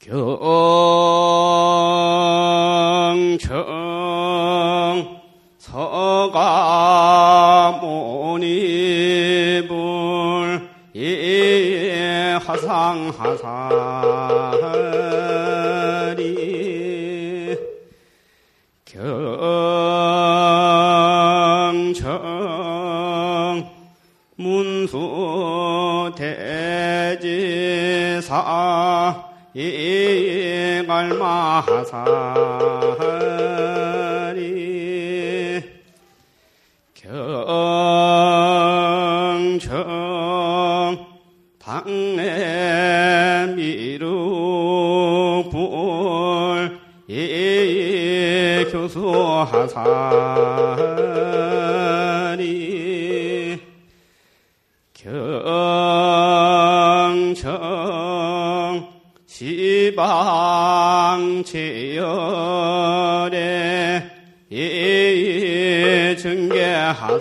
경청 0.00 0.16
서가모니불 5.58 6.10
예 10.96 12.38
하상하사 12.42 14.29
이갈마하사리. 31.00 31.40
경청 36.94 37.86
당내 41.58 43.54
미루 43.56 45.48
불 45.50 46.80
예 47.12 48.66
교수하사 48.70 49.82
시방체열에 61.44 62.00
예 64.52 66.16
증계하사리 66.16 67.20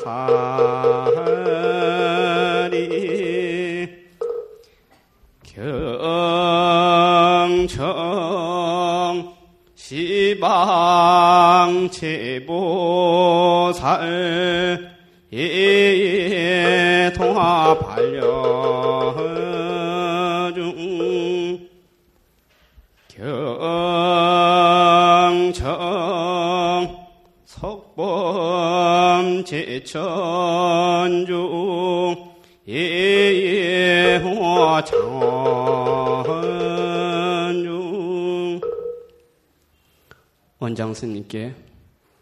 원장 40.70 40.94
스님께 40.94 41.56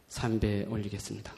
삼배 0.08 0.68
올리겠습니다. 0.70 1.34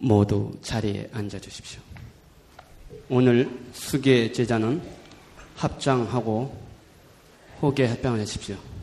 모두 0.00 0.52
자리에 0.60 1.08
앉아 1.14 1.38
주십시오. 1.40 1.80
오늘 3.08 3.48
수계 3.72 4.30
제자는 4.32 4.82
합장하고 5.56 6.62
호계 7.62 7.86
합장을 7.86 8.20
하십시오. 8.20 8.73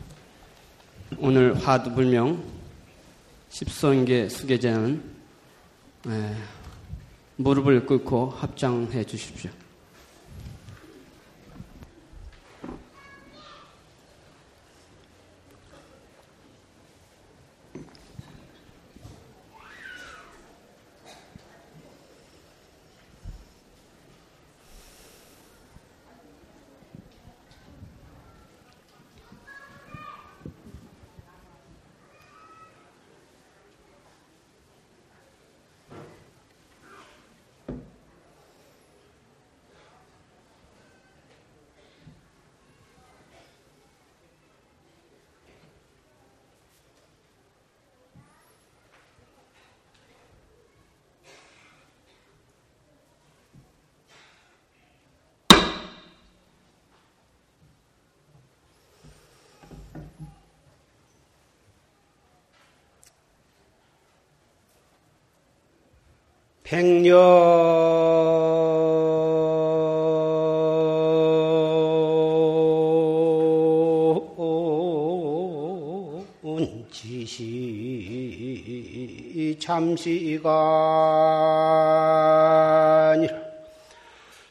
오늘 1.24 1.54
화두불명 1.54 2.42
십선계 3.48 4.28
수계자는 4.28 5.00
에, 6.08 6.34
무릎을 7.36 7.86
꿇고 7.86 8.30
합장해 8.30 9.04
주십시오. 9.04 9.48
백년. 66.72 67.12
지시 76.90 77.48
잠시간이라 79.60 80.52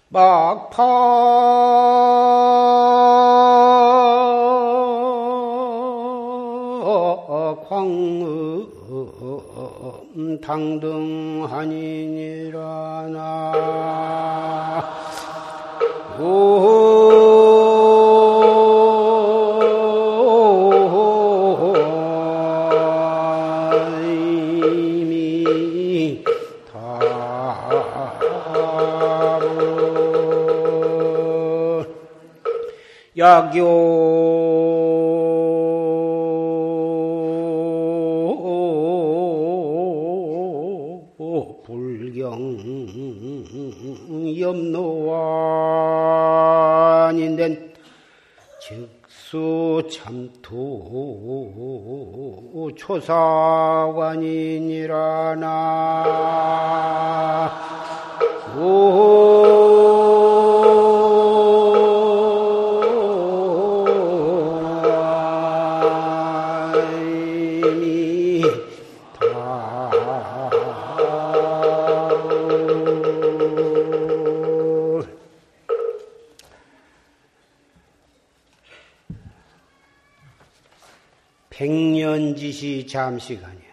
막파 0.09 0.85
광음 7.67 8.67
당등 10.41 10.90
야교. 33.31 33.55
불경 41.63 42.27
염노완인된 44.37 44.99
즉수 48.59 49.81
참토 49.89 50.81
초사관이니라 52.75 54.25
나 55.35 56.50
잠시간이야. 82.91 83.71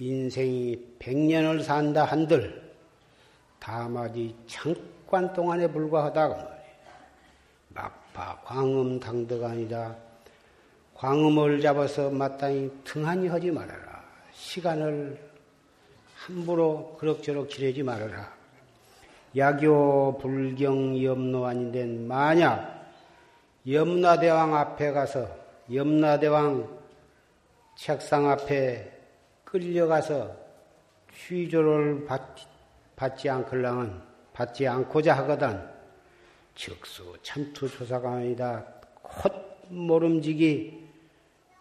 인생이 0.00 0.96
백년을 0.98 1.62
산다 1.62 2.04
한들 2.04 2.68
다마디 3.60 4.34
잠깐 4.48 5.32
동안에 5.32 5.68
불과하다고 5.68 6.34
말이야. 6.34 6.58
막파 7.68 8.40
광음 8.44 8.98
당도가 8.98 9.50
아니다. 9.50 9.96
광음을 10.94 11.60
잡아서 11.60 12.10
마땅히 12.10 12.70
등한히 12.82 13.28
하지 13.28 13.52
말아라. 13.52 14.02
시간을 14.32 15.16
함부로 16.16 16.96
그럭저럭 16.98 17.48
지내지 17.48 17.84
말아라. 17.84 18.36
야교 19.36 20.18
불경 20.20 21.00
염노 21.00 21.46
아닌데 21.46 21.84
만약 21.84 22.84
염라대왕 23.68 24.56
앞에 24.56 24.90
가서 24.90 25.28
염라대왕 25.72 26.77
책상 27.78 28.28
앞에 28.28 28.90
끌려가서 29.44 30.36
취조를 31.14 32.04
받, 32.06 32.20
받지 32.96 33.30
않걸랑은 33.30 34.02
받지 34.32 34.66
않고자 34.66 35.16
하거든 35.18 35.64
즉수 36.56 37.16
참투 37.22 37.68
조사관이다 37.68 38.64
콧 39.00 39.32
모름지기 39.68 40.88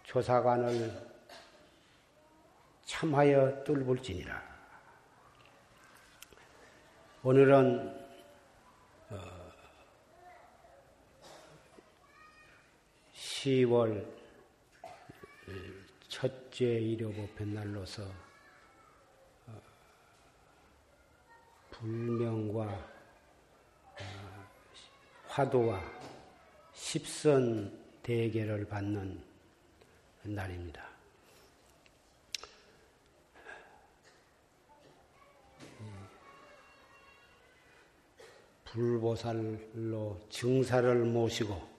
조사관을 0.06 0.92
참하여 2.86 3.64
뚫을지니라. 3.64 4.42
오늘은 7.22 8.08
어, 9.12 9.18
10월 13.14 14.17
첫째 16.57 16.80
일요법회 16.80 17.45
날로서 17.45 18.01
어, 19.45 19.62
불명과 21.69 22.63
어, 22.63 24.48
화도와 25.27 25.80
십선 26.74 28.00
대계를 28.01 28.68
받는 28.68 29.24
날입니다. 30.24 30.89
불보살로 38.65 40.19
증사를 40.31 41.06
모시고 41.06 41.69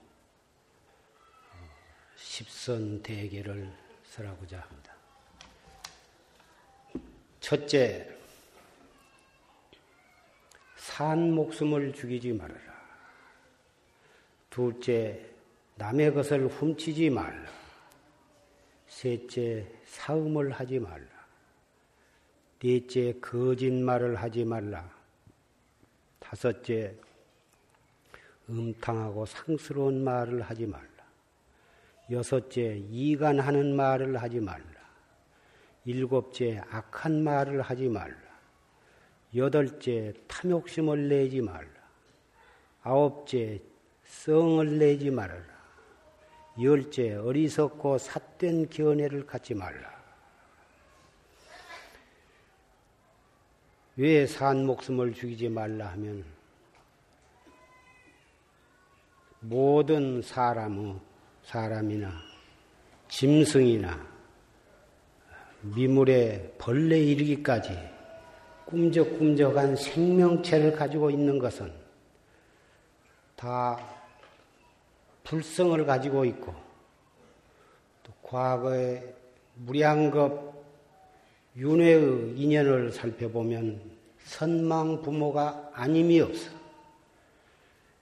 십선 2.15 3.03
대계를 3.03 3.88
설하고자 4.19 4.59
합니다. 4.59 4.93
첫째, 7.39 8.17
산 10.75 11.31
목숨을 11.33 11.93
죽이지 11.93 12.33
말아라. 12.33 12.59
둘째, 14.49 15.25
남의 15.75 16.13
것을 16.13 16.47
훔치지 16.47 17.09
말라. 17.09 17.49
셋째, 18.87 19.65
사음을 19.85 20.51
하지 20.51 20.79
말라. 20.79 21.07
넷째, 22.59 23.17
거짓말을 23.21 24.17
하지 24.17 24.43
말라. 24.43 24.89
다섯째, 26.19 26.93
음탕하고 28.49 29.25
상스러운 29.25 30.03
말을 30.03 30.41
하지 30.41 30.65
말라. 30.65 30.88
여섯째, 32.11 32.77
이간하는 32.89 33.75
말을 33.75 34.17
하지 34.21 34.39
말라. 34.39 34.65
일곱째, 35.85 36.61
악한 36.69 37.23
말을 37.23 37.61
하지 37.61 37.87
말라. 37.87 38.15
여덟째, 39.35 40.13
탐욕심을 40.27 41.07
내지 41.07 41.41
말라. 41.41 41.69
아홉째, 42.81 43.61
성을 44.05 44.79
내지 44.79 45.11
말아라. 45.11 45.59
열째, 46.61 47.15
어리석고 47.15 47.97
삿된 47.99 48.69
견해를 48.69 49.25
갖지 49.25 49.53
말라. 49.53 49.99
왜 53.95 54.25
산 54.25 54.65
목숨을 54.65 55.13
죽이지 55.13 55.49
말라 55.49 55.87
하면 55.91 56.23
모든 59.41 60.21
사람의 60.21 61.08
사람이나 61.49 62.13
짐승이나 63.07 64.07
미물에 65.61 66.53
벌레 66.59 66.99
이르기까지 66.99 67.75
꿈적꿈적한 68.65 69.75
생명체를 69.75 70.73
가지고 70.73 71.09
있는 71.09 71.39
것은 71.39 71.73
다 73.35 73.79
불성을 75.23 75.83
가지고 75.87 76.23
있고 76.25 76.53
또 78.03 78.13
과거의 78.21 79.15
무량겁 79.55 80.53
윤회의 81.57 82.35
인연을 82.37 82.91
살펴보면 82.91 83.81
선망 84.19 85.01
부모가 85.01 85.71
아님이 85.73 86.21
없어. 86.21 86.51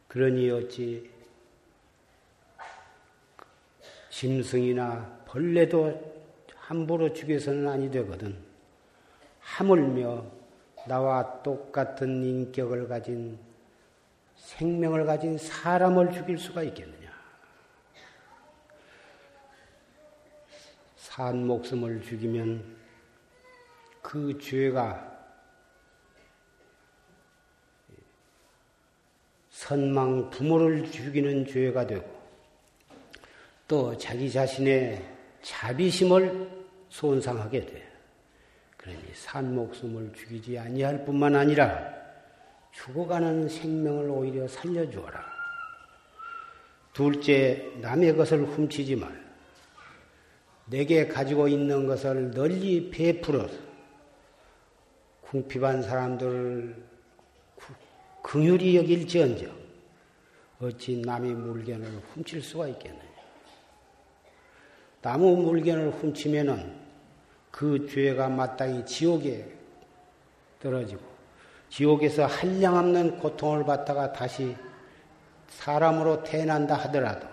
그러니 0.10 0.52
어찌 0.52 1.17
짐승이나 4.18 5.26
벌레도 5.28 6.16
함부로 6.56 7.14
죽여서는 7.14 7.68
아니 7.68 7.92
되거든. 7.92 8.36
하물며 9.40 10.26
나와 10.88 11.44
똑같은 11.44 12.24
인격을 12.24 12.88
가진 12.88 13.38
생명을 14.36 15.06
가진 15.06 15.38
사람을 15.38 16.12
죽일 16.12 16.40
수가 16.40 16.64
있겠느냐. 16.64 17.12
산 20.96 21.46
목숨을 21.46 22.02
죽이면 22.02 22.76
그 24.02 24.36
죄가 24.40 25.16
선망 29.52 30.32
부모를 30.32 30.90
죽이는 30.90 31.46
죄가 31.46 31.86
되고 31.86 32.17
또 33.68 33.98
자기 33.98 34.32
자신의 34.32 35.04
자비심을 35.42 36.50
손상하게 36.90 37.66
돼. 37.66 37.88
그러니 38.78 39.00
산 39.14 39.54
목숨을 39.54 40.14
죽이지 40.14 40.58
아니할 40.58 41.04
뿐만 41.04 41.36
아니라 41.36 41.98
죽어가는 42.72 43.50
생명을 43.50 44.10
오히려 44.10 44.48
살려주어라. 44.48 45.26
둘째, 46.94 47.72
남의 47.82 48.16
것을 48.16 48.46
훔치지 48.46 48.96
말. 48.96 49.28
내게 50.66 51.08
가지고 51.08 51.48
있는 51.48 51.86
것을 51.88 52.32
널리 52.32 52.90
베풀어서 52.90 53.56
궁핍한 55.22 55.82
사람들을 55.84 56.84
긍휼히 58.24 58.78
여길지언정 58.78 59.56
어찌 60.60 60.98
남의 60.98 61.34
물건을 61.34 61.86
훔칠 62.14 62.42
수가 62.42 62.68
있겠느냐. 62.70 63.07
나무 65.08 65.38
물건을 65.38 65.90
훔치면은 65.92 66.76
그 67.50 67.88
죄가 67.88 68.28
마땅히 68.28 68.86
지옥에 68.86 69.50
떨어지고 70.60 71.02
지옥에서 71.70 72.26
한량없는 72.26 73.18
고통을 73.20 73.64
받다가 73.64 74.12
다시 74.12 74.54
사람으로 75.48 76.24
태어난다 76.24 76.76
하더라도 76.76 77.26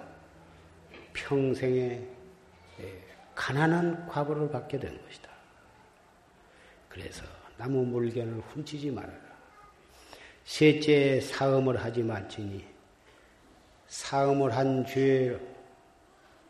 평생에 1.15 2.01
예, 2.79 3.03
가난한 3.35 4.07
과거를 4.07 4.53
받게 4.53 4.79
되는 4.79 4.97
것이다. 5.07 5.29
그래서 6.89 7.25
나무 7.57 7.85
물건을 7.85 8.35
훔치지 8.51 8.93
말아라. 8.93 9.19
셋째 10.45 11.21
사음을 11.21 11.83
하지 11.83 12.05
말지니 12.05 12.65
사음을 13.89 14.55
한 14.55 14.87
죄 14.87 15.37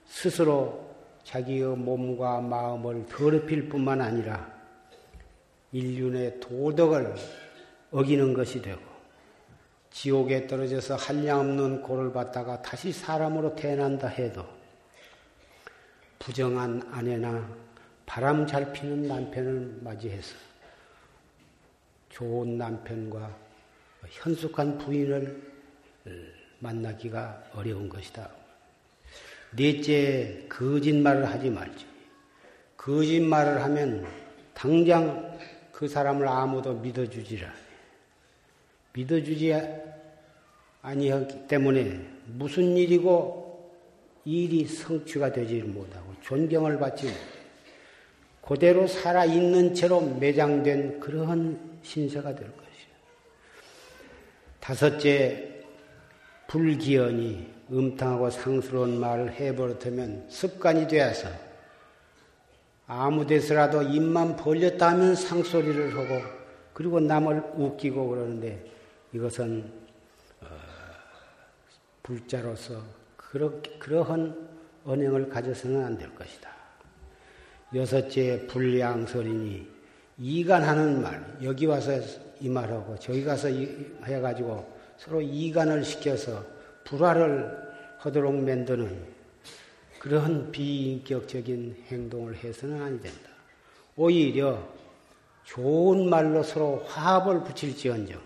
스스로 0.05 0.94
자기의 1.25 1.77
몸과 1.77 2.41
마음을 2.41 3.07
더럽힐 3.07 3.69
뿐만 3.69 4.01
아니라 4.01 4.53
인륜의 5.73 6.41
도덕을 6.41 7.15
어기는 7.91 8.35
것이 8.35 8.63
되고 8.63 8.81
지옥에 9.91 10.47
떨어져서 10.47 10.97
한량없는 10.97 11.83
고를 11.83 12.13
받다가 12.13 12.63
다시 12.63 12.93
사람으로 12.93 13.55
태어난다 13.55 14.09
해도 14.09 14.45
부정한 16.19 16.83
아내나 16.91 17.49
바람 18.07 18.47
잘 18.47 18.73
피는 18.73 19.09
남편을 19.09 19.79
맞이해서 19.83 20.35
좋은 22.11 22.59
남편과 22.59 23.37
현숙한 24.09 24.79
부인을 24.79 25.53
만나기가 26.59 27.45
어려운 27.55 27.89
것이다. 27.89 28.44
넷째, 29.57 30.47
거짓말을 30.49 31.27
하지 31.27 31.51
말지. 31.51 31.87
거짓말을 32.77 33.63
하면 33.63 34.07
당장 34.53 35.39
그 35.73 35.89
사람을 35.89 36.27
아무도 36.27 36.75
믿어주지라. 36.75 37.53
믿어주지 38.93 39.55
아니었기 40.83 41.49
때문에 41.49 42.01
무슨 42.27 42.77
일이고 42.77 43.43
일이 44.25 44.65
성취가 44.67 45.33
되지 45.33 45.63
못하고 45.63 46.15
존경을 46.23 46.79
받지 46.79 47.07
못하고 47.07 47.35
그대로 48.43 48.87
살아있는 48.87 49.75
채로 49.75 50.01
매장된 50.01 51.01
그러한 51.01 51.79
신세가 51.83 52.35
될 52.35 52.47
것이다. 52.47 52.95
다섯째, 54.61 55.63
불기연이 56.47 57.54
음탕하고 57.75 58.31
상스러운 58.31 59.01
말을 59.01 59.33
해버릇하면 59.33 60.27
습관이 60.29 60.87
되어서 60.87 61.29
아무 62.87 63.27
데서라도 63.27 63.83
입만 63.83 64.37
벌렸다 64.37 64.91
하면 64.91 65.15
상소리를 65.15 65.97
하고 65.97 66.23
그리고 66.73 67.01
남을 67.01 67.43
웃기고 67.57 68.09
그러는데 68.09 68.65
이것은 69.13 69.71
어, 70.43 70.47
불자로서 72.03 72.81
그러, 73.17 73.53
그러한 73.79 74.49
언행을 74.85 75.29
가져서는 75.29 75.85
안 75.85 75.99
될 75.99 76.15
것이다. 76.15 76.51
여섯째 77.75 78.47
불량설이니 78.47 79.67
이간하는 80.19 81.03
말 81.03 81.37
여기 81.43 81.67
와서 81.67 81.93
이 82.39 82.49
말하고 82.49 82.97
저기 82.99 83.25
가서 83.25 83.49
해가지고 83.49 84.73
서로 84.97 85.21
이간을 85.21 85.83
시켜서 85.85 86.45
불화를 86.85 87.64
하도록 88.05 88.35
만드는 88.35 89.03
그러한 89.99 90.53
비인격적인 90.53 91.85
행동을 91.89 92.37
해서는 92.37 92.83
아니 92.83 93.01
된다. 93.01 93.31
오히려 93.97 94.63
좋은 95.45 96.11
말로 96.11 96.43
서로 96.43 96.85
화합을 96.85 97.45
붙일지언정 97.45 98.21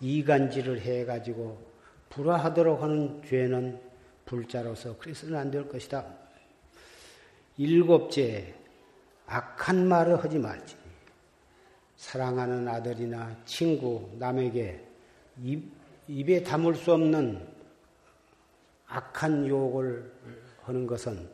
이간질을 0.00 0.80
해가지고 0.80 1.60
불화하도록 2.08 2.82
하는 2.82 3.22
죄는 3.28 3.78
불자로서 4.24 4.96
그래서는 4.96 5.38
안 5.38 5.50
될 5.50 5.68
것이다. 5.68 6.06
일곱째, 7.58 8.54
악한 9.26 9.88
말을 9.88 10.24
하지 10.24 10.38
말지. 10.38 10.74
사랑하는 11.98 12.66
아들이나 12.66 13.36
친구, 13.44 14.08
남에게 14.18 14.82
입, 15.42 15.70
입에 16.08 16.42
담을 16.42 16.74
수 16.74 16.94
없는 16.94 17.51
악한 18.92 19.48
욕을 19.48 20.10
하는 20.64 20.86
것은 20.86 21.26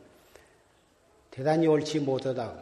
대단히 1.29 1.67
옳지 1.67 1.99
못하다. 1.99 2.53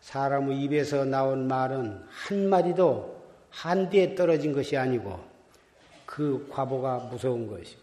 사람의 0.00 0.60
입에서 0.62 1.04
나온 1.04 1.46
말은 1.46 2.02
한마디도 2.08 3.22
한디에 3.50 4.14
떨어진 4.14 4.52
것이 4.52 4.76
아니고 4.76 5.20
그 6.04 6.48
과보가 6.50 7.08
무서운 7.10 7.46
것이. 7.46 7.76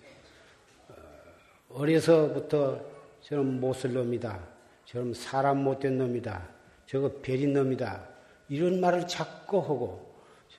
어려서부터 1.69 2.81
저는 3.21 3.61
못쓸 3.61 3.93
놈이다. 3.93 4.39
저는 4.85 5.13
사람 5.13 5.63
못된 5.63 5.97
놈이다. 5.97 6.47
저거 6.87 7.09
베린 7.21 7.53
놈이다. 7.53 8.03
이런 8.49 8.81
말을 8.81 9.07
자꾸 9.07 9.59
하고 9.59 10.13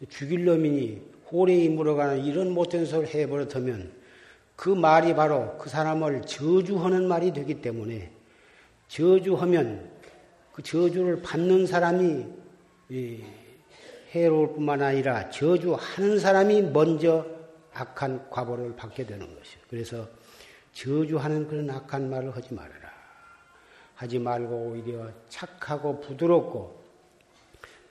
죽일 0.08 0.46
놈이니 0.46 1.10
호래이 1.30 1.68
물어가는 1.68 2.24
이런 2.24 2.52
못된 2.52 2.86
소리를 2.86 3.14
해버렸다면 3.14 3.99
그 4.60 4.68
말이 4.68 5.14
바로 5.14 5.56
그 5.56 5.70
사람을 5.70 6.20
저주하는 6.26 7.08
말이 7.08 7.32
되기 7.32 7.62
때문에 7.62 8.12
저주하면 8.88 9.90
그 10.52 10.62
저주를 10.62 11.22
받는 11.22 11.66
사람이 11.66 12.26
해로울 14.14 14.52
뿐만 14.52 14.82
아니라 14.82 15.30
저주하는 15.30 16.18
사람이 16.18 16.60
먼저 16.60 17.24
악한 17.72 18.28
과보를 18.28 18.76
받게 18.76 19.06
되는 19.06 19.20
것이요. 19.34 19.62
그래서 19.70 20.06
저주하는 20.74 21.48
그런 21.48 21.70
악한 21.70 22.10
말을 22.10 22.36
하지 22.36 22.52
말아라. 22.52 22.92
하지 23.94 24.18
말고 24.18 24.54
오히려 24.54 25.10
착하고 25.30 26.02
부드럽고 26.02 26.82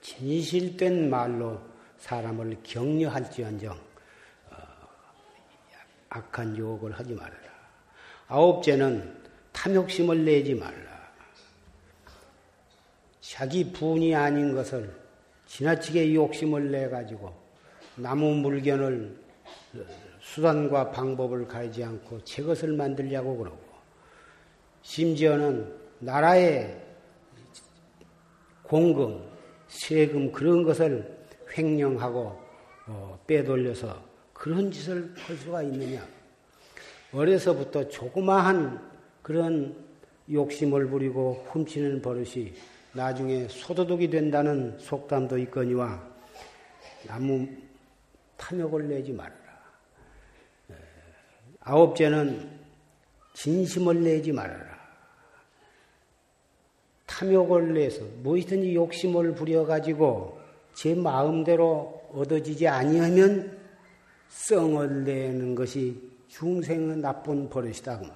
진실된 0.02 1.10
말로 1.10 1.60
사람을 1.98 2.58
격려할지언정 2.62 3.89
악한 6.10 6.56
유혹을 6.56 6.92
하지 6.92 7.14
말아라. 7.14 7.50
아홉째는 8.28 9.20
탐욕심을 9.52 10.24
내지 10.24 10.54
말라. 10.54 10.90
자기 13.20 13.72
분이 13.72 14.14
아닌 14.14 14.54
것을 14.54 14.94
지나치게 15.46 16.14
욕심을 16.14 16.70
내 16.70 16.88
가지고 16.88 17.34
나무 17.96 18.34
물견을 18.34 19.16
수단과 20.20 20.90
방법을 20.90 21.46
가리지 21.46 21.82
않고 21.82 22.22
제 22.24 22.42
것을 22.42 22.72
만들려고 22.72 23.36
그러고 23.36 23.58
심지어는 24.82 25.80
나라의 26.00 26.80
공금, 28.62 29.28
세금 29.68 30.30
그런 30.30 30.62
것을 30.62 31.18
횡령하고 31.56 32.40
어, 32.86 33.18
빼돌려서 33.26 34.09
그런 34.40 34.70
짓을 34.70 35.12
할 35.18 35.36
수가 35.36 35.62
있느냐? 35.64 36.02
어려서부터 37.12 37.90
조그마한 37.90 38.80
그런 39.20 39.76
욕심을 40.32 40.88
부리고 40.88 41.44
훔치는 41.50 42.00
버릇이 42.00 42.54
나중에 42.94 43.48
소도둑이 43.48 44.08
된다는 44.08 44.78
속담도 44.78 45.36
있거니와 45.40 46.02
나무 47.06 47.46
탐욕을 48.38 48.88
내지 48.88 49.12
말아라. 49.12 49.36
아홉째는 51.60 52.48
진심을 53.34 54.02
내지 54.02 54.32
말아라. 54.32 54.80
탐욕을 57.04 57.74
내서 57.74 58.06
무엇이든지 58.22 58.74
욕심을 58.74 59.34
부려가지고 59.34 60.40
제 60.72 60.94
마음대로 60.94 62.08
얻어지지 62.14 62.66
아니하면 62.66 63.59
성을 64.30 65.04
내는 65.04 65.54
것이 65.54 66.00
중생의 66.28 66.98
나쁜 66.98 67.50
버릇이다. 67.50 67.98
그 67.98 68.06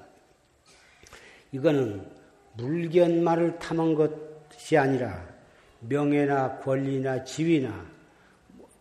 이거는 1.53 2.09
물견말을 2.55 3.59
탐한 3.59 3.95
것이 3.95 4.79
아니라 4.79 5.27
명예나 5.81 6.61
권리나 6.61 7.25
지위나 7.25 7.85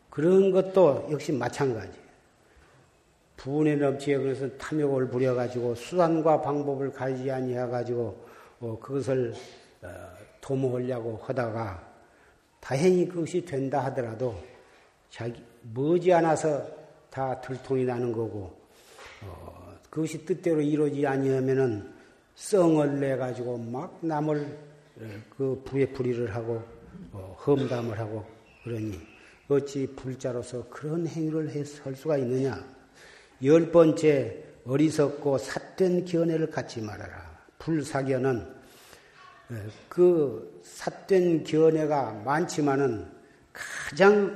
그런 0.10 0.52
것도 0.52 1.08
역시 1.12 1.32
마찬가지. 1.32 2.04
분에 3.36 3.76
넘치에 3.76 4.18
그래서 4.18 4.48
탐욕을 4.58 5.10
부려가지고 5.10 5.76
수단과 5.76 6.42
방법을 6.42 6.94
가지지 6.94 7.30
아니해가지고 7.30 8.26
어, 8.62 8.80
그것을 8.80 9.34
어, 9.82 9.88
도모하려고 10.40 11.20
하다가 11.24 11.92
다행히 12.62 13.08
그것이 13.08 13.44
된다 13.44 13.84
하더라도 13.86 14.36
자기 15.10 15.44
머지않아서 15.74 16.83
다 17.14 17.40
들통이 17.42 17.86
나는 17.86 18.12
거고 18.12 18.60
어, 19.22 19.78
그것이 19.92 20.26
뜻대로 20.26 20.60
이루어지지 20.62 21.06
아니하면은 21.06 21.94
썽을 22.34 23.00
내 23.00 23.16
가지고 23.16 23.60
막 23.60 24.00
남을 24.02 24.58
어, 24.98 25.02
그 25.30 25.62
부에 25.64 25.86
불의를 25.86 26.34
하고 26.34 26.64
어, 27.12 27.38
험담을 27.46 28.00
하고 28.00 28.26
그러니 28.64 29.00
어찌 29.48 29.86
불자로서 29.96 30.68
그런 30.70 31.06
행위를 31.06 31.54
할 31.56 31.96
수가 31.96 32.18
있느냐? 32.18 32.66
열 33.44 33.72
번째 33.72 34.44
어리석고 34.66 35.38
삿된 35.38 36.06
견해를 36.06 36.50
갖지 36.50 36.82
말아라. 36.82 37.32
불사견은 37.60 38.40
어, 39.52 39.56
그 39.88 40.60
삿된 40.64 41.44
견해가 41.44 42.24
많지만은 42.26 43.06
가장 43.54 44.36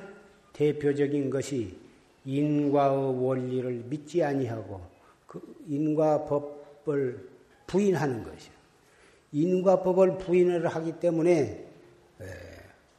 대표적인 0.54 1.32
것이 1.32 1.87
인과의 2.28 3.24
원리를 3.24 3.86
믿지 3.88 4.22
아니하고 4.22 4.82
그 5.26 5.42
인과 5.68 6.26
법을 6.26 7.30
부인하는 7.66 8.24
것이요. 8.24 8.52
인과 9.32 9.82
법을 9.82 10.18
부인을 10.18 10.68
하기 10.68 11.00
때문에 11.00 11.66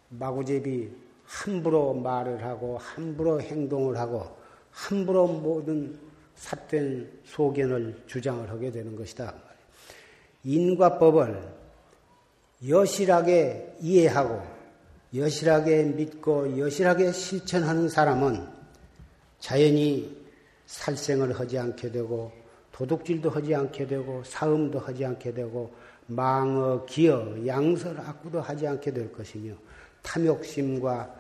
마구제비 0.09 0.91
함부로 1.25 1.93
말을 1.93 2.43
하고 2.43 2.79
함부로 2.79 3.41
행동을 3.41 3.99
하고 3.99 4.35
함부로 4.71 5.27
모든 5.27 5.99
삿된 6.37 7.21
소견을 7.25 8.05
주장을 8.07 8.49
하게 8.49 8.71
되는 8.71 8.97
것이다. 8.97 9.35
인과법을 10.45 11.43
여실하게 12.67 13.77
이해하고 13.81 14.41
여실하게 15.15 15.83
믿고 15.85 16.59
여실하게 16.59 17.13
실천하는 17.13 17.89
사람은 17.89 18.58
자연히 19.41 20.17
살생을 20.67 21.39
하지 21.39 21.59
않게 21.59 21.91
되고 21.91 22.33
도둑질도 22.73 23.31
하지 23.31 23.55
않게 23.55 23.87
되고 23.87 24.23
사음도 24.25 24.79
하지 24.79 25.05
않게 25.05 25.33
되고 25.33 25.73
망어, 26.07 26.85
기어, 26.87 27.35
양설, 27.47 27.99
악구도 28.01 28.41
하지 28.41 28.67
않게 28.67 28.93
될 28.93 29.13
것이며 29.13 29.55
탐욕심과 30.03 31.15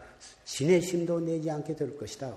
진해심도 0.44 1.20
내지 1.20 1.50
않게 1.50 1.76
될 1.76 1.96
것이다. 1.96 2.34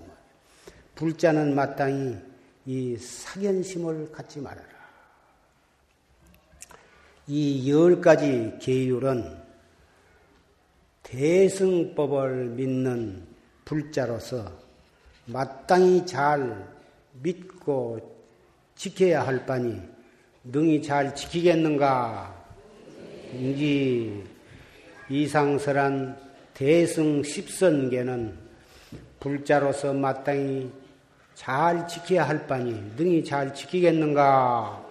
불자는 0.95 1.55
마땅히 1.55 2.17
이 2.65 2.97
사견심을 2.97 4.11
갖지 4.11 4.39
말아라. 4.39 4.69
이 7.27 7.69
열 7.69 8.01
가지 8.01 8.53
계율은 8.59 9.39
대승법을 11.03 12.47
믿는 12.49 13.25
불자로서 13.65 14.60
마땅히 15.31 16.05
잘 16.05 16.67
믿고 17.21 17.99
지켜야 18.75 19.25
할 19.25 19.45
바니 19.45 19.81
능히 20.43 20.81
잘 20.81 21.15
지키겠는가? 21.15 22.35
인지 23.33 24.23
이상설한 25.07 26.17
대승 26.53 27.23
십선계는 27.23 28.37
불자로서 29.21 29.93
마땅히 29.93 30.69
잘 31.33 31.87
지켜야 31.87 32.27
할 32.27 32.45
바니 32.45 32.73
능히 32.97 33.23
잘 33.23 33.53
지키겠는가? 33.53 34.85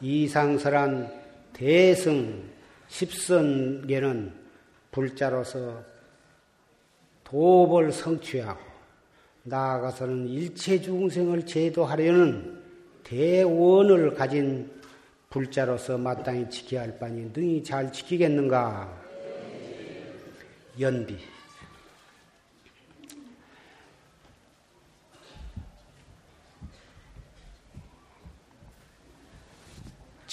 이상설한 0.00 1.12
대승 1.52 2.44
십선계는 2.86 4.32
불자로서 4.92 5.82
도업을 7.24 7.90
성취하고 7.90 8.73
나아가서는 9.44 10.26
일체 10.28 10.80
중생을 10.80 11.44
제도하려는 11.44 12.62
대원을 13.04 14.14
가진 14.14 14.70
불자로서 15.28 15.98
마땅히 15.98 16.48
지켜야 16.48 16.82
할 16.82 16.98
바니 16.98 17.30
능히 17.32 17.62
잘 17.62 17.92
지키겠는가? 17.92 19.02
연비. 20.80 21.33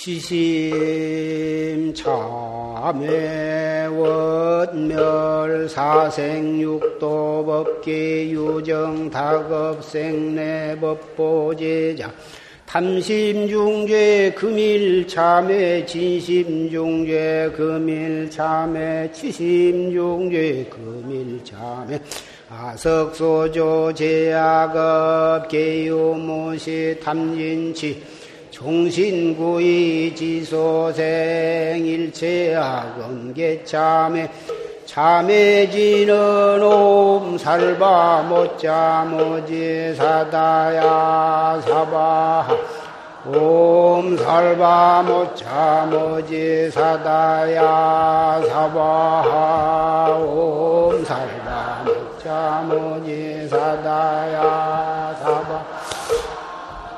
지심 0.03 1.93
참회 1.93 3.85
원멸 3.85 5.69
사생육도 5.69 7.45
법계 7.45 8.31
유정 8.31 9.11
다급 9.11 9.83
생내 9.83 10.75
법보제자 10.79 12.11
탐심중죄 12.65 14.33
금일 14.35 15.07
참회 15.07 15.85
진심중죄 15.85 17.53
금일 17.55 18.27
참회 18.31 19.11
치심중죄 19.11 20.65
금일 20.71 21.43
참회 21.43 22.01
아석소조 22.49 23.93
제약업 23.93 25.47
개요무시 25.47 26.99
탐진치 27.03 28.20
종신구이 28.51 30.13
지소생 30.13 31.85
일체악음 31.85 33.33
개참회 33.33 34.29
참해지는 34.85 36.61
옴살바 36.61 38.23
못자 38.23 39.07
모지 39.09 39.95
사다야 39.95 41.61
사바. 41.65 42.47
옴살바 43.25 45.03
못자 45.03 45.87
모지 45.89 46.69
사다야 46.71 48.41
사바. 48.49 50.17
옴살바 50.19 51.83
못자 51.85 52.65
모지 52.67 53.47
사다야 53.47 55.15
사바 55.23 55.80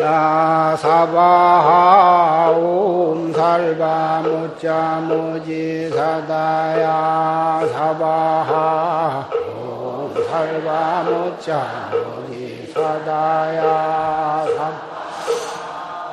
야 0.00 0.74
사바하 0.80 2.52
옴 2.56 3.34
살바 3.34 4.22
무자 4.22 4.98
무지 5.06 5.90
사다야 5.90 7.66
사바하 7.70 9.28
옴 9.62 10.14
살바 10.24 11.02
무자 11.02 11.90
무지 11.92 12.72
사다야 12.72 14.46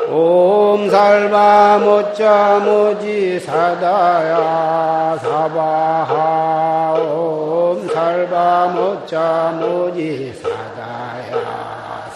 옴 0.09 0.89
살바 0.89 1.77
무자 1.77 2.59
무지 2.59 3.39
사다야 3.39 5.17
사바하 5.21 6.93
옴 6.99 7.87
살바 7.87 8.67
무자 8.67 9.55
무지 9.57 10.33
사다야 10.33 11.66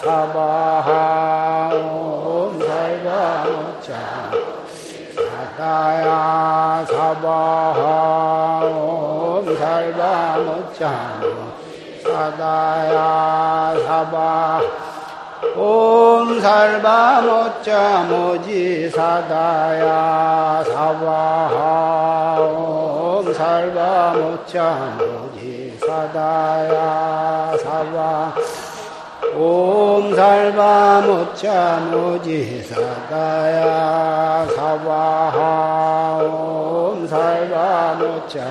사바하 0.02 1.70
옴 1.74 2.58
살바 2.58 3.44
모자 3.46 3.94
사다야 5.14 6.84
사바하 6.90 8.64
옴 8.64 9.56
살바 9.56 10.38
모자 10.38 11.20
사다야 12.02 13.76
사바 13.86 14.60
옴 15.54 16.40
살바 16.40 17.20
모자 17.20 18.02
모지 18.02 18.90
사다야 18.90 20.64
사바하 20.66 22.40
옴 22.40 23.32
살바 23.32 24.14
모자 24.16 24.96
모지 24.98 25.78
사다야 25.78 27.56
사바 27.62 28.34
옴 29.34 30.14
살바 30.14 31.00
모차 31.06 31.78
모지 31.90 32.62
사다야 32.64 34.46
사바하. 34.54 36.20
옴 36.22 37.06
살바 37.08 37.96
모차 37.98 38.44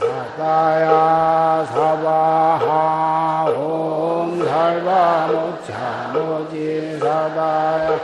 사다야 0.00 1.66
사바하. 1.74 3.50
옴 3.54 4.44
살바 4.46 5.28
모차 5.28 6.10
모지 6.14 6.98
사다야 6.98 8.00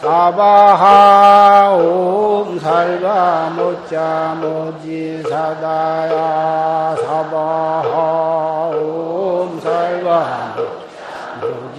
사바하. 0.00 1.76
옴 1.76 2.58
살바 2.58 3.50
모차 3.54 4.36
모지 4.40 5.22
사다야 5.30 6.96
사바하. 7.00 8.70
옴 8.74 9.60
살바 9.60 10.51
모 10.51 10.51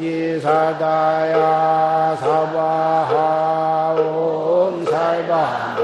지 0.04 0.38
사다야 0.42 2.18
사바하 2.20 3.96
옴 3.98 4.84
살바. 4.84 5.78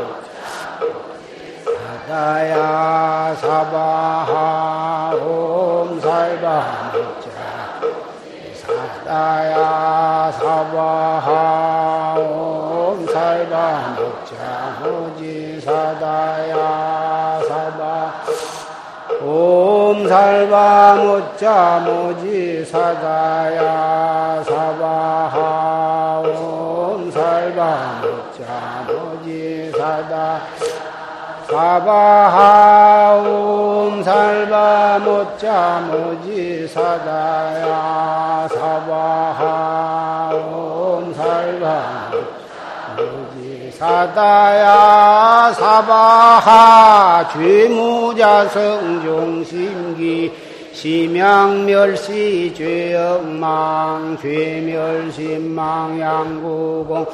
사다야 1.63 3.33
사바하 3.39 5.15
옴 5.15 6.01
살바. 6.01 6.91
사다야 8.61 10.33
사바하 10.37 12.15
옴 12.19 13.05
살바. 13.05 13.95
목자 13.99 14.33
모지 14.83 15.61
사다야 15.61 17.39
사바. 17.47 17.79
옴 19.21 19.78
살바 20.07 20.95
모자 20.95 21.79
모지 21.85 22.63
사다야 22.65 24.43
사바하 24.45 26.21
옴 26.25 27.11
살바 27.11 28.01
모자 28.01 28.85
모지 28.87 29.71
사다 29.71 30.41
사바하 31.47 33.15
옴 33.25 34.03
살바 34.03 34.99
못자 34.99 35.81
모지 35.91 36.67
사다야 36.67 38.47
사바하 38.49 40.31
옴 40.33 41.13
살바 41.13 42.38
사다야 43.79 45.53
사바하 45.53 47.29
죄무자 47.31 48.45
성 48.49 49.01
종심기 49.01 50.33
심양멸시 50.73 52.53
죄영망 52.53 54.17
죄멸심망 54.21 55.97
양구공 55.97 57.05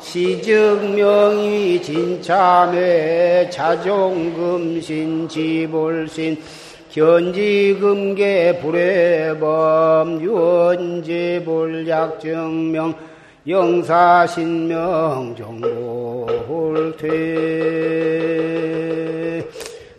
시증명이 0.00 1.82
진참회 1.82 3.50
자종금신 3.50 5.28
지불신 5.28 6.40
견지금계 6.92 8.60
불회범 8.60 10.20
유언제불약증명 10.22 11.34
영사신명 13.46 15.34
정보홀퇴 15.36 17.04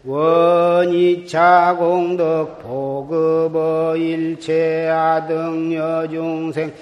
원이차 0.04 1.76
공덕 1.78 2.58
보급어 2.58 3.96
일체 3.98 4.88
아등 4.88 5.72
여 5.76 6.08
중생 6.08 6.74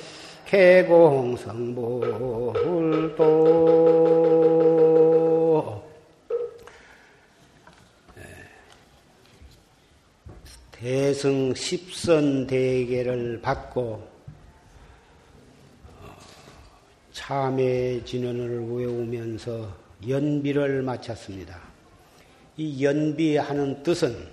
개공성불도 0.46 2.14
대승 10.72 11.54
십선 11.54 12.48
대계를 12.48 13.42
받고 13.42 14.13
참회 17.14 18.04
진언을 18.04 18.72
외우면서 18.72 19.72
연비를 20.08 20.82
마쳤습니다. 20.82 21.62
이 22.58 22.84
연비하는 22.84 23.84
뜻은 23.84 24.28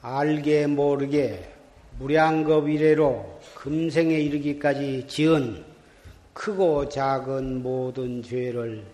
알게 0.00 0.68
모르게 0.68 1.52
무량겁 1.98 2.68
이래로 2.68 3.40
금생에 3.56 4.20
이르기까지 4.20 5.06
지은 5.08 5.64
크고 6.32 6.88
작은 6.88 7.62
모든 7.62 8.22
죄를 8.22 8.84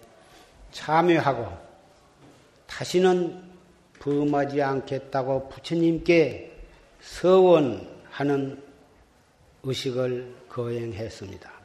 참여하고 0.73 1.53
다시는 2.67 3.43
범하지 4.01 4.63
않겠다고 4.63 5.51
부처님께 5.51 6.57
서원하는 7.01 8.63
의식을 9.63 10.35
거행했습니다. 10.49 11.58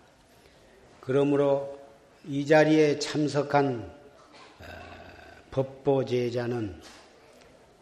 그러므로 1.06 1.78
이 2.26 2.46
자리에 2.46 2.98
참석한 2.98 3.92
어, 4.62 4.66
법보제자는 5.52 6.82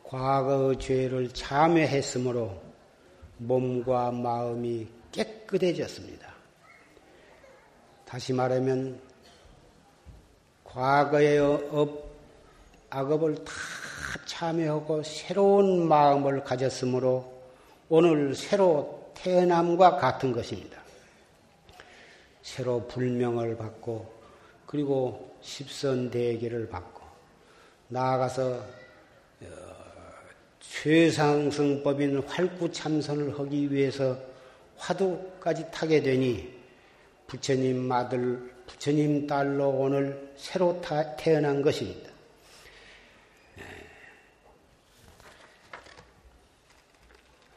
과거의 0.03 0.79
죄를 0.79 1.29
참회했으므로 1.31 2.59
몸과 3.37 4.09
마음이 4.09 4.87
깨끗해졌습니다. 5.11 6.33
다시 8.05 8.33
말하면 8.33 8.99
과거의 10.63 11.37
업, 11.37 12.03
악업을 12.89 13.35
다 13.45 13.53
참회하고 14.25 15.03
새로운 15.03 15.87
마음을 15.87 16.43
가졌으므로 16.43 17.31
오늘 17.87 18.33
새로 18.33 19.11
태어남과 19.13 19.97
같은 19.97 20.31
것입니다. 20.31 20.80
새로 22.41 22.87
불명을 22.87 23.57
받고 23.57 24.21
그리고 24.65 25.35
십선 25.41 26.09
대계를 26.11 26.69
받고 26.69 27.01
나아가서 27.89 28.53
어, 29.41 29.45
최상승법인 30.59 32.19
활구참선을 32.19 33.37
하기 33.37 33.71
위해서 33.71 34.17
화두까지 34.77 35.69
타게 35.71 36.01
되니 36.01 36.61
부처님 37.27 37.91
아들, 37.91 38.51
부처님 38.65 39.27
딸로 39.27 39.69
오늘 39.69 40.33
새로 40.35 40.81
태어난 41.17 41.61
것입니다. 41.61 42.09
예. 43.59 43.63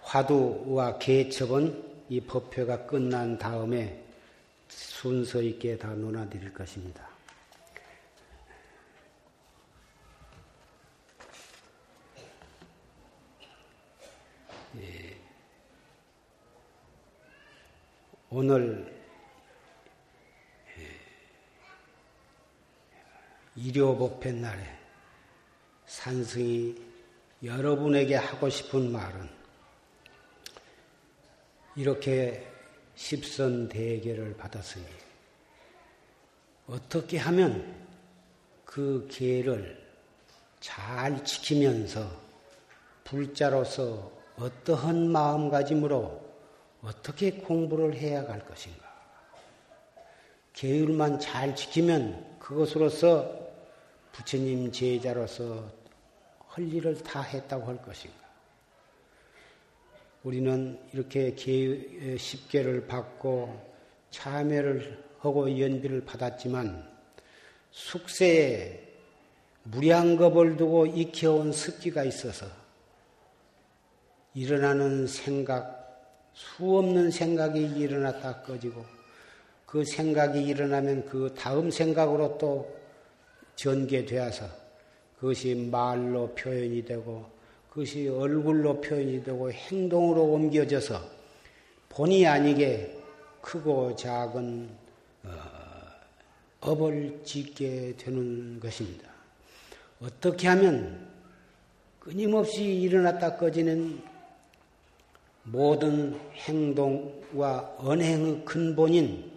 화두와 0.03 0.99
개첩은 0.99 1.94
이 2.09 2.20
법회가 2.20 2.87
끝난 2.87 3.38
다음에 3.38 4.04
순서 4.75 5.41
있게 5.41 5.79
다 5.79 5.95
논하드릴 5.95 6.53
것입니다. 6.53 7.09
예. 14.77 15.17
오늘 18.31 18.93
예. 20.77 21.01
일요법회 23.55 24.33
날에 24.33 24.79
산승이 25.87 26.75
여러분에게 27.45 28.17
하고 28.17 28.49
싶은 28.49 28.91
말은 28.91 29.29
이렇게 31.77 32.54
십선 32.97 33.69
대계를 33.69 34.37
받았으니 34.37 34.85
어떻게 36.67 37.19
하면 37.19 37.75
그 38.65 39.07
계를 39.11 39.83
잘 40.61 41.25
지키면서 41.25 42.11
불자로서 43.05 44.11
어떠한 44.37 45.11
마음가짐으로 45.11 46.25
어떻게 46.83 47.33
공부를 47.33 47.95
해야 47.95 48.25
갈 48.25 48.45
것인가? 48.45 48.85
계율만 50.55 51.21
잘 51.21 51.55
지키면 51.55 52.39
그것으로서 52.39 53.45
부처님 54.13 54.71
제자로서 54.73 55.71
할 56.49 56.73
일을 56.73 57.03
다 57.03 57.21
했다고 57.21 57.67
할 57.67 57.83
것인가? 57.83 58.24
우리는 60.25 60.79
이렇게 60.93 61.37
십계를 62.17 62.87
받고 62.87 63.75
참여를 64.11 65.05
하고 65.19 65.61
연비를 65.61 66.05
받았지만 66.07 66.89
숙세에 67.71 68.81
무량겁을 69.65 70.57
두고 70.57 70.87
익혀온 70.87 71.53
습기가 71.53 72.05
있어서 72.05 72.47
일어나는 74.35 75.07
생각, 75.07 75.83
수 76.33 76.79
없는 76.79 77.11
생각이 77.11 77.61
일어났다 77.63 78.43
꺼지고 78.43 78.85
그 79.67 79.85
생각이 79.85 80.43
일어나면 80.43 81.05
그 81.05 81.35
다음 81.37 81.71
생각으로 81.71 82.39
또 82.39 82.75
전개되어서 83.57 84.47
그것이 85.19 85.55
말로 85.55 86.35
표현이 86.35 86.85
되고 86.85 87.35
그것이 87.75 88.07
얼굴로 88.07 88.81
표현이 88.81 89.25
되고 89.25 89.51
행동으로 89.51 90.23
옮겨져서 90.23 91.03
본의 91.89 92.25
아니게 92.25 92.97
크고 93.41 93.97
작은 93.97 94.71
어, 95.25 95.31
업을 96.61 97.21
짓게 97.25 97.97
되는 97.97 98.61
것입니다. 98.61 99.11
어떻게 100.01 100.47
하면 100.47 101.05
끊임없이 101.99 102.63
일어났다 102.63 103.37
꺼지는 103.39 104.01
모든 105.43 106.17
행동과 106.35 107.75
언행의 107.79 108.45
근본인 108.45 109.33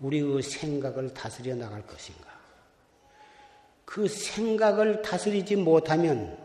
우리의 0.00 0.42
생각을 0.42 1.12
다스려 1.12 1.56
나갈 1.56 1.84
것인가? 1.84 2.32
그 3.84 4.06
생각을 4.06 5.02
다스리지 5.02 5.56
못하면 5.56 6.43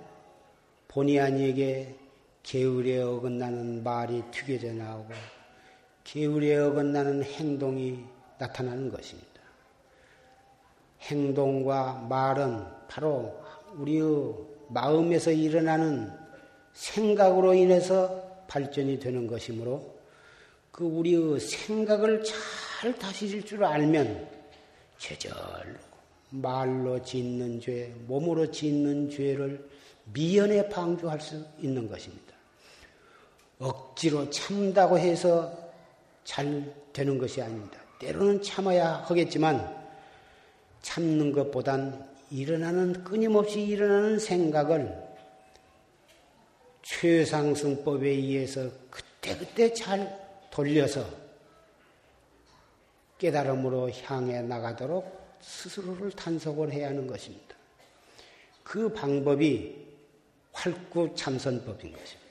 본의 0.89 1.19
아니에게 1.19 1.95
게으르에 2.41 3.01
어긋나는 3.01 3.83
말이 3.83 4.23
튀겨져 4.31 4.73
나오고 4.73 5.13
게으르에 6.03 6.57
어긋나는 6.57 7.23
행동이 7.23 8.03
나타나는 8.39 8.89
것입니다. 8.91 9.29
행동과 11.01 12.07
말은 12.09 12.65
바로 12.87 13.39
우리의 13.75 14.33
마음에서 14.69 15.31
일어나는 15.31 16.11
생각으로 16.73 17.53
인해서 17.53 18.43
발전이 18.47 18.99
되는 18.99 19.27
것이므로 19.27 19.95
그 20.71 20.85
우리의 20.85 21.39
생각을 21.39 22.23
잘 22.23 22.97
다스릴 22.97 23.45
줄 23.45 23.63
알면 23.63 24.27
제절로 24.97 25.77
말로 26.31 26.99
짓는 27.03 27.59
죄, 27.59 27.93
몸으로 28.07 28.49
짓는 28.49 29.11
죄를 29.11 29.69
미연에 30.13 30.69
방조할 30.69 31.19
수 31.21 31.45
있는 31.59 31.89
것입니다. 31.89 32.33
억지로 33.59 34.29
참다고 34.29 34.97
해서 34.97 35.51
잘 36.23 36.73
되는 36.93 37.17
것이 37.17 37.41
아닙니다. 37.41 37.79
때로는 37.99 38.41
참아야 38.41 39.03
하겠지만 39.05 39.77
참는 40.81 41.31
것보단 41.31 42.07
일어나는 42.31 43.03
끊임없이 43.03 43.61
일어나는 43.61 44.19
생각을 44.19 45.09
최상승법에 46.83 48.07
의해서 48.07 48.69
그때그때 48.89 49.73
잘 49.73 50.17
돌려서 50.49 51.05
깨달음으로 53.17 53.91
향해 54.03 54.41
나가도록 54.41 55.19
스스로를 55.41 56.11
탄속을 56.11 56.71
해야 56.71 56.87
하는 56.87 57.05
것입니다. 57.05 57.55
그 58.63 58.89
방법이 58.93 59.88
활구 60.59 61.15
참선법인 61.15 61.93
것입니다. 61.93 62.29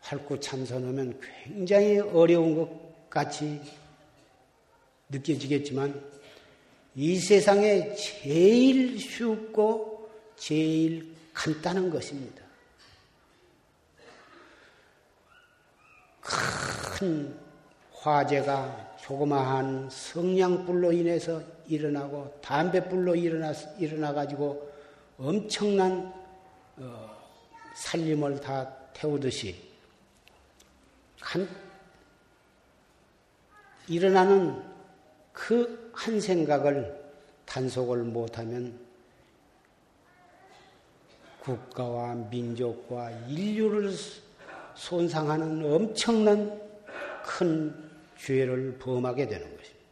활구 0.00 0.40
참선하면 0.40 1.20
굉장히 1.20 1.98
어려운 1.98 2.56
것 2.56 3.10
같이 3.10 3.60
느껴지겠지만 5.10 6.02
이 6.94 7.18
세상에 7.18 7.94
제일 7.94 8.98
쉽고 8.98 10.10
제일 10.36 11.14
간단한 11.34 11.90
것입니다. 11.90 12.42
큰 16.22 17.38
화재가 17.92 18.96
조그마한 19.02 19.90
성냥불로 19.90 20.92
인해서 20.92 21.42
일어나고 21.66 22.38
담배불로 22.40 23.14
일어나 23.14 23.52
일어나 23.78 24.14
가지고 24.14 24.73
엄청난 25.18 26.12
어, 26.76 27.16
살림을 27.74 28.40
다 28.40 28.68
태우듯이 28.92 29.56
한 31.20 31.48
일어나는 33.88 34.62
그 35.32 35.84
한 35.94 36.20
생각을 36.20 37.02
단속을 37.46 38.02
못하면 38.02 38.78
국가와 41.40 42.14
민족과 42.14 43.10
인류를 43.28 43.92
손상하는 44.74 45.64
엄청난 45.72 46.60
큰 47.24 47.90
죄를 48.18 48.76
범하게 48.78 49.28
되는 49.28 49.56
것입니다. 49.56 49.84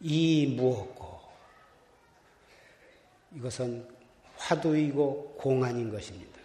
이 0.00 0.54
무엇고 0.56 1.13
이것은 3.36 3.86
화두이고 4.36 5.36
공안인 5.38 5.90
것입니다. 5.90 6.40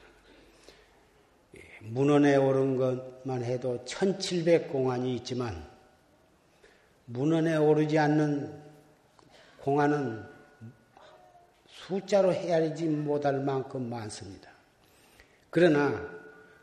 예, 1.55 1.61
문헌에 1.81 2.35
오른 2.35 2.77
것만 2.77 3.43
해도 3.43 3.83
1700 3.85 4.71
공안이 4.71 5.15
있지만 5.17 5.67
문헌에 7.05 7.57
오르지 7.57 7.97
않는 7.97 8.61
공안은 9.61 10.23
숫자로 11.67 12.33
헤아리지 12.33 12.85
못할 12.85 13.39
만큼 13.39 13.89
많습니다. 13.89 14.49
그러나 15.49 16.07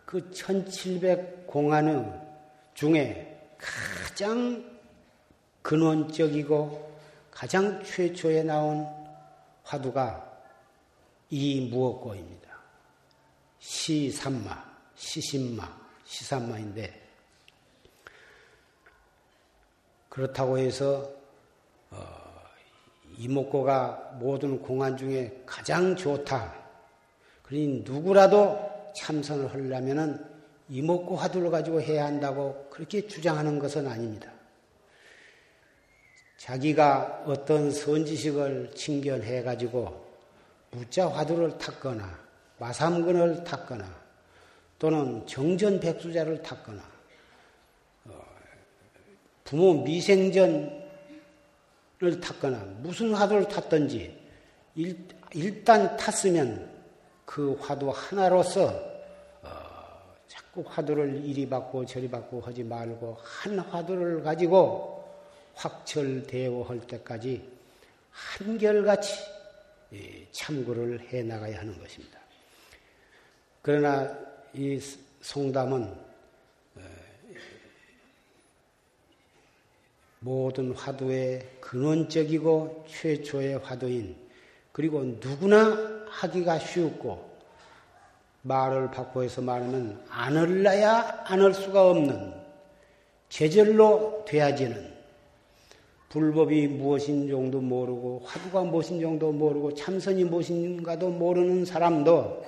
그 0.04 0.30
1700 0.30 1.46
공안의 1.46 2.04
중에 2.74 3.50
가장 3.58 4.64
근원적이고 5.62 6.96
가장 7.32 7.82
최초에 7.82 8.44
나온 8.44 8.86
화두가 9.66 10.32
이 11.30 11.68
무엇고입니다. 11.68 12.46
시삼마, 13.58 14.64
시신마, 14.94 15.86
시삼마인데 16.04 17.02
그렇다고 20.08 20.56
해서 20.56 21.10
어, 21.90 21.98
이목고가 23.18 24.16
모든 24.20 24.62
공안 24.62 24.96
중에 24.96 25.42
가장 25.44 25.96
좋다. 25.96 26.54
그러니 27.42 27.82
누구라도 27.84 28.92
참선을 28.94 29.52
하려면은 29.52 30.24
이목구 30.68 31.16
화두를 31.16 31.50
가지고 31.50 31.80
해야 31.80 32.06
한다고 32.06 32.68
그렇게 32.70 33.06
주장하는 33.06 33.58
것은 33.58 33.86
아닙니다. 33.86 34.35
자기가 36.36 37.24
어떤 37.26 37.70
선지식을 37.70 38.72
칭견해 38.74 39.42
가지고 39.42 40.04
무자 40.70 41.08
화두를 41.08 41.56
탔거나 41.58 42.18
마삼근을 42.58 43.44
탔거나 43.44 44.06
또는 44.78 45.26
정전 45.26 45.80
백수자를 45.80 46.42
탔거나 46.42 46.82
어, 48.04 48.12
부모 49.44 49.82
미생전을 49.82 50.80
탔거나 52.22 52.58
무슨 52.80 53.14
화두를 53.14 53.48
탔든지 53.48 54.26
일단 55.32 55.96
탔으면 55.96 56.70
그 57.24 57.58
화두 57.60 57.90
하나로서 57.90 58.68
어, 59.42 59.48
자꾸 60.28 60.62
화두를 60.66 61.24
이리 61.24 61.48
받고 61.48 61.86
저리 61.86 62.10
받고 62.10 62.42
하지 62.42 62.62
말고 62.62 63.16
한 63.18 63.58
화두를 63.58 64.22
가지고 64.22 64.95
확철대오할 65.56 66.86
때까지 66.86 67.50
한결같이 68.10 69.14
예, 69.92 70.26
참고를 70.32 71.00
해 71.08 71.22
나가야 71.22 71.58
하는 71.58 71.78
것입니다. 71.78 72.18
그러나 73.62 74.16
이 74.52 74.80
송담은 75.20 75.82
어, 75.82 76.80
모든 80.20 80.72
화두의 80.72 81.58
근원적이고 81.60 82.86
최초의 82.88 83.58
화두인 83.58 84.16
그리고 84.72 85.02
누구나 85.02 86.06
하기가 86.08 86.58
쉽고 86.58 87.36
말을 88.42 88.90
바꿔서 88.90 89.42
말하면 89.42 90.04
안을라야 90.08 91.24
안을 91.26 91.54
수가 91.54 91.90
없는 91.90 92.34
제절로 93.28 94.24
돼야지는 94.26 94.95
불법이 96.08 96.68
무엇인 96.68 97.28
정도 97.28 97.60
모르고 97.60 98.22
화두가 98.24 98.62
무엇인 98.64 99.00
정도 99.00 99.32
모르고 99.32 99.74
참선이 99.74 100.24
무엇인가도 100.24 101.10
모르는 101.10 101.64
사람도 101.64 102.44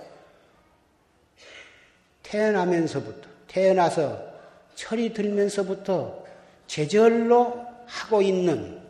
태어나면서부터 2.22 3.28
태어나서 3.48 4.28
철이 4.74 5.12
들면서부터 5.12 6.24
제절로 6.66 7.66
하고 7.86 8.22
있는 8.22 8.80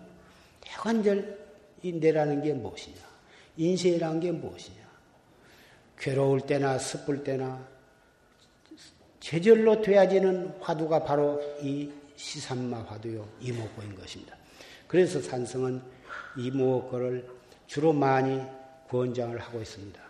대관절인데라는 0.60 2.42
게 2.42 2.52
무엇이냐? 2.52 2.96
인생이란 3.56 4.20
게 4.20 4.32
무엇이냐? 4.32 4.76
괴로울 5.98 6.42
때나 6.42 6.78
습불 6.78 7.24
때나 7.24 7.66
제절로 9.20 9.80
돼야지는 9.80 10.58
화두가 10.60 11.04
바로 11.04 11.40
이 11.62 11.90
시산마 12.16 12.84
화두요 12.84 13.28
이목고인 13.40 13.94
것입니다. 13.94 14.37
그래서 14.88 15.20
산성은 15.20 15.80
이목고를 16.36 17.28
주로 17.66 17.92
많이 17.92 18.42
권장을 18.88 19.38
하고 19.38 19.60
있습니다. 19.60 20.00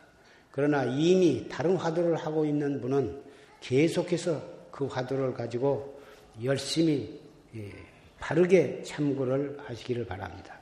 그러나 0.52 0.84
이미 0.84 1.46
다른 1.48 1.76
화두를 1.76 2.16
하고 2.16 2.44
있는 2.44 2.80
분은 2.80 3.22
계속해서 3.60 4.40
그 4.70 4.86
화두를 4.86 5.34
가지고 5.34 6.00
열심히 6.42 7.20
예, 7.54 7.72
바르게 8.20 8.82
참고를 8.82 9.58
하시기를 9.64 10.06
바랍니다. 10.06 10.58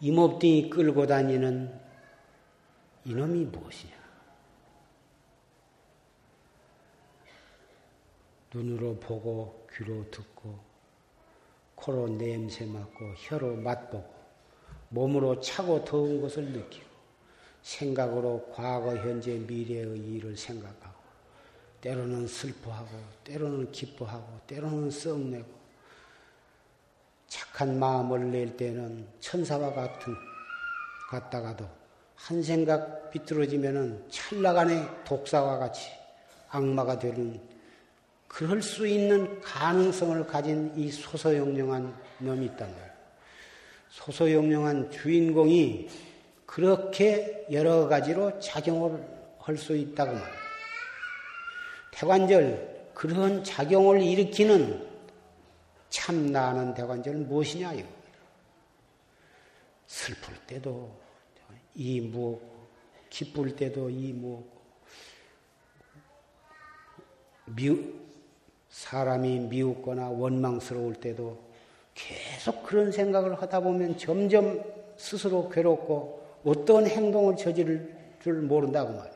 이목등이 0.00 0.68
끌고 0.68 1.06
다니는 1.06 1.72
이놈이 3.06 3.44
무엇이냐? 3.46 3.92
눈으로 8.52 8.96
보고, 8.96 9.66
귀로 9.74 10.08
듣고, 10.10 10.58
코로 11.84 12.08
냄새 12.08 12.64
맡고, 12.64 13.12
혀로 13.14 13.56
맛보고, 13.56 14.08
몸으로 14.88 15.38
차고 15.38 15.84
더운 15.84 16.22
것을 16.22 16.44
느끼고, 16.44 16.86
생각으로 17.60 18.50
과거, 18.54 18.96
현재, 18.96 19.36
미래의 19.36 19.98
일을 19.98 20.34
생각하고, 20.34 20.94
때로는 21.82 22.26
슬퍼하고, 22.26 22.88
때로는 23.24 23.70
기뻐하고, 23.70 24.40
때로는 24.46 24.90
썩내고, 24.90 25.64
착한 27.28 27.78
마음을 27.78 28.30
낼 28.30 28.56
때는 28.56 29.06
천사와 29.20 29.74
같은 29.74 30.14
같다가도 31.10 31.68
한 32.14 32.42
생각 32.42 33.10
비뚤어지면은 33.10 34.08
찰나간의 34.08 35.04
독사와 35.04 35.58
같이 35.58 35.90
악마가 36.48 36.98
되는 36.98 37.53
그럴 38.34 38.60
수 38.62 38.84
있는 38.84 39.40
가능성을 39.40 40.26
가진 40.26 40.72
이 40.76 40.90
소소영령한 40.90 41.96
놈이 42.18 42.46
있단 42.46 42.68
말이에요. 42.68 42.90
소소영령한 43.90 44.90
주인공이 44.90 45.88
그렇게 46.44 47.46
여러 47.52 47.86
가지로 47.86 48.40
작용을 48.40 49.14
할 49.38 49.56
수 49.56 49.76
있다고 49.76 50.14
말이에요. 50.14 50.34
태관절 51.92 52.90
그런 52.92 53.44
작용을 53.44 54.02
일으키는 54.02 54.84
참 55.90 56.32
나는 56.32 56.74
대관절은 56.74 57.28
무엇이냐 57.28 57.74
이거. 57.74 57.88
슬플 59.86 60.34
때도 60.48 61.00
이 61.76 62.00
무엇고 62.00 62.66
기쁠 63.10 63.54
때도 63.54 63.90
이 63.90 64.12
무엇고 64.12 64.60
미 67.44 68.03
사람이 68.74 69.38
미웃거나 69.38 70.08
원망스러울 70.08 70.94
때도 70.96 71.38
계속 71.94 72.64
그런 72.64 72.90
생각을 72.90 73.40
하다 73.40 73.60
보면 73.60 73.96
점점 73.96 74.60
스스로 74.96 75.48
괴롭고 75.48 76.40
어떤 76.44 76.84
행동을 76.84 77.36
저지를 77.36 77.96
줄 78.20 78.42
모른다고 78.42 78.92
말이에요. 78.94 79.14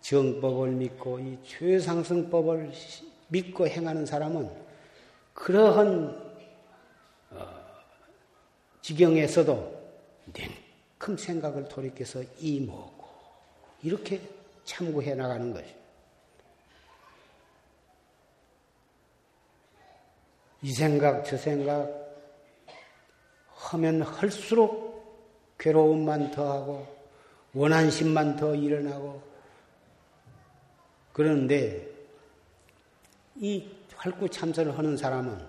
정법을 0.00 0.72
믿고 0.72 1.20
이 1.20 1.38
최상승법을 1.44 2.72
믿고 3.28 3.68
행하는 3.68 4.04
사람은 4.04 4.50
그러한 5.32 6.20
어, 7.30 7.46
지경에서도 8.82 9.80
냉큼 10.98 11.16
생각을 11.16 11.68
돌이켜서 11.68 12.24
이먹고 12.40 13.06
이렇게 13.84 14.20
참고해 14.64 15.14
나가는 15.14 15.52
것이. 15.52 15.79
이 20.62 20.72
생각 20.72 21.24
저 21.24 21.36
생각 21.36 21.88
하면 23.54 24.02
할수록 24.02 24.90
괴로움만 25.58 26.30
더하고 26.30 26.86
원한심만 27.54 28.36
더 28.36 28.54
일어나고 28.54 29.22
그런데 31.12 31.86
이 33.36 33.68
활구 33.94 34.28
참선을 34.28 34.76
하는 34.78 34.96
사람은 34.96 35.46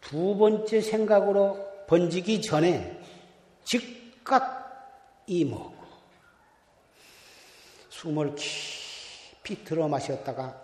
두 0.00 0.36
번째 0.36 0.80
생각으로 0.80 1.86
번지기 1.86 2.40
전에 2.40 2.98
즉각 3.64 5.24
이먹고 5.26 5.74
숨을 7.88 8.34
깊이 8.34 9.62
들어 9.64 9.88
마셨다가 9.88 10.58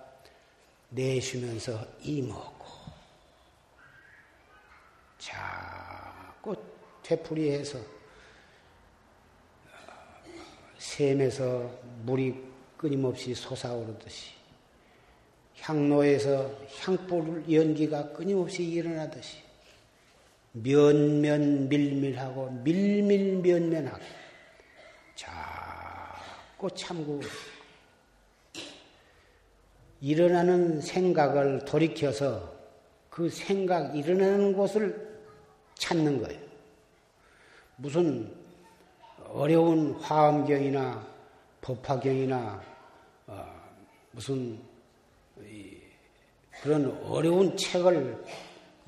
내쉬면서 0.91 1.85
이먹고 2.03 2.56
자꾸 5.27 6.55
되풀이해서 7.03 7.81
샘에서 10.79 11.69
물이 12.05 12.33
끊임없이 12.77 13.35
솟아오르듯이 13.35 14.35
향로에서 15.61 16.49
향불 16.79 17.45
연기가 17.51 18.13
끊임없이 18.13 18.63
일어나듯이 18.63 19.39
면면 20.53 21.69
밀밀하고 21.69 22.51
밀밀면면하고 22.63 23.99
자꾸 25.17 26.71
참고 26.73 27.21
일어나는 30.01 30.81
생각을 30.81 31.65
돌이켜서 31.65 32.55
그 33.11 33.29
생각 33.29 33.97
일어나는 33.97 34.53
곳을 34.53 35.16
찾는 35.77 36.23
거예요. 36.23 36.41
무슨 37.77 38.33
어려운 39.29 39.93
화엄경이나 40.01 41.07
법화경이나 41.61 42.63
어, 43.27 43.47
무슨 44.13 44.59
그런 46.63 46.99
어려운 47.05 47.57
책을 47.57 48.25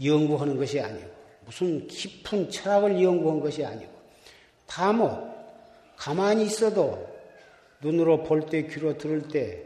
연구하는 0.03 0.57
것이 0.57 0.81
아니고 0.81 1.11
무슨 1.45 1.87
깊은 1.87 2.51
철학을 2.51 3.03
연구한 3.03 3.41
것이 3.41 3.65
아니고 3.65 3.93
다뭐 4.67 5.29
가만히 5.97 6.45
있어도 6.45 7.07
눈으로 7.81 8.23
볼 8.25 8.47
때 8.47 8.67
귀로 8.67 8.97
들을 8.97 9.29
때 9.29 9.65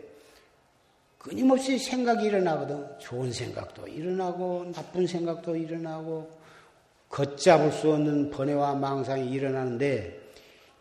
끊임없이 1.19 1.79
생각이 1.79 2.27
일어나거든. 2.27 2.99
좋은 2.99 3.33
생각도 3.33 3.87
일어나고 3.87 4.73
나쁜 4.75 5.07
생각도 5.07 5.55
일어나고 5.55 6.42
걷잡을 7.13 7.71
수 7.73 7.93
없는 7.93 8.31
번뇌와 8.31 8.75
망상이 8.75 9.31
일어나는데 9.31 10.19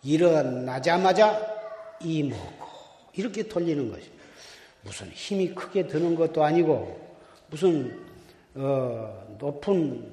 일어나자마자 0.01 1.39
이먹고 2.01 2.67
이렇게 3.13 3.47
돌리는 3.47 3.91
것이 3.91 4.09
무슨 4.81 5.09
힘이 5.09 5.53
크게 5.53 5.87
드는 5.87 6.15
것도 6.15 6.43
아니고 6.43 6.99
무슨 7.49 7.99
어, 8.55 9.35
높은 9.37 10.09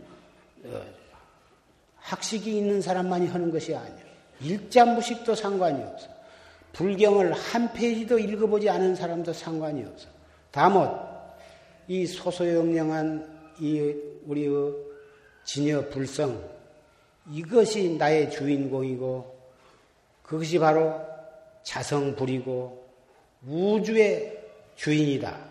어, 0.65 0.83
학식이 1.97 2.57
있는 2.59 2.83
사람만이 2.83 3.29
하는 3.29 3.51
것이 3.51 3.75
아니야. 3.75 4.09
일자무식도 4.41 5.35
상관이 5.35 5.83
없어. 5.83 6.09
불경을 6.73 7.33
한 7.33 7.73
페이지도 7.73 8.19
읽어보지 8.19 8.69
않은 8.69 8.97
사람도 8.97 9.33
상관이 9.33 9.85
없어. 9.85 10.09
다못 10.51 10.91
이 11.87 12.07
소소영령한 12.07 13.55
이 13.61 13.95
우리의 14.27 14.88
진여 15.45 15.89
불성 15.89 16.59
이것이 17.31 17.97
나의 17.97 18.31
주인공이고 18.31 19.39
그것이 20.23 20.59
바로 20.59 21.01
자성불이고 21.63 22.89
우주의 23.47 24.39
주인이다. 24.77 25.49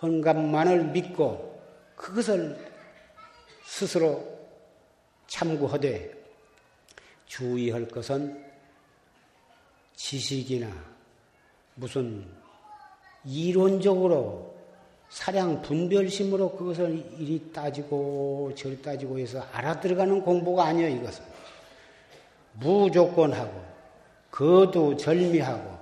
헌감만을 0.00 0.86
믿고 0.86 1.62
그것을 1.96 2.58
스스로 3.64 4.26
참고하되 5.28 6.12
주의할 7.26 7.88
것은 7.88 8.44
지식이나 9.94 10.68
무슨 11.74 12.26
이론적으로 13.24 14.51
사량 15.12 15.60
분별심으로 15.60 16.56
그것을 16.56 17.04
이리 17.18 17.52
따지고 17.52 18.50
저리 18.56 18.80
따지고 18.80 19.18
해서 19.18 19.46
알아들어가는 19.52 20.22
공부가 20.22 20.64
아니에요, 20.64 20.96
이것은. 20.96 21.22
무조건하고, 22.54 23.62
거두 24.30 24.96
절미하고, 24.96 25.78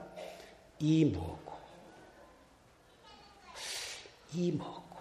이무 0.80 1.36
이 4.32 4.52
먹고 4.52 4.96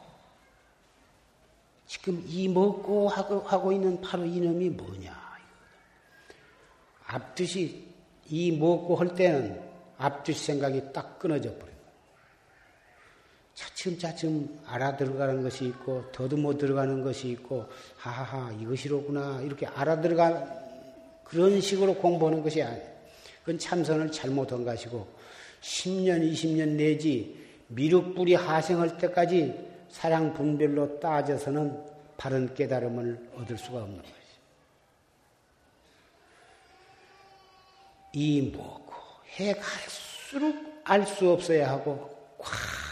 지금 1.88 2.24
이 2.28 2.48
먹고 2.48 3.08
하고, 3.10 3.40
하고 3.40 3.72
있는 3.72 4.00
바로 4.00 4.26
이놈이 4.26 4.70
뭐냐? 4.70 5.12
앞뜻이 7.08 7.88
이 8.28 8.52
먹고 8.52 8.96
할 8.96 9.16
때는 9.16 9.60
앞뜻 9.98 10.36
생각이 10.38 10.94
딱 10.94 11.18
끊어져 11.18 11.52
버려요. 11.56 11.69
차츰차츰 13.60 14.62
알아들어가는 14.68 15.44
것이 15.44 15.66
있고 15.66 16.10
더듬어 16.14 16.58
들어가는 16.58 17.04
것이 17.04 17.28
있고 17.32 17.66
하하하 17.98 18.54
이것이로구나 18.54 19.42
이렇게 19.42 19.66
알아들어가 19.66 20.48
그런 21.26 21.60
식으로 21.60 21.96
공부하는 21.96 22.42
것이 22.42 22.64
아니에요. 22.64 22.90
그건 23.42 23.60
참선을 23.60 24.14
잘못한 24.14 24.64
것이고 24.64 25.06
10년, 25.62 26.32
20년 26.32 26.70
내지 26.78 27.38
미륵불이 27.68 28.36
하생할 28.36 28.98
때까지 28.98 29.54
사랑 29.90 30.34
분별로 30.34 30.98
따져서는 31.02 31.84
바른 32.16 32.54
깨달음을 32.54 33.32
얻을 33.36 33.58
수가 33.58 33.84
없는 33.84 33.98
것이. 33.98 34.14
이 38.14 38.42
뭐고 38.42 38.94
해 39.38 39.54
갈수록 39.54 40.56
알 40.86 41.06
수 41.06 41.30
없어야 41.30 41.70
하고 41.70 42.10
꽉 42.40 42.89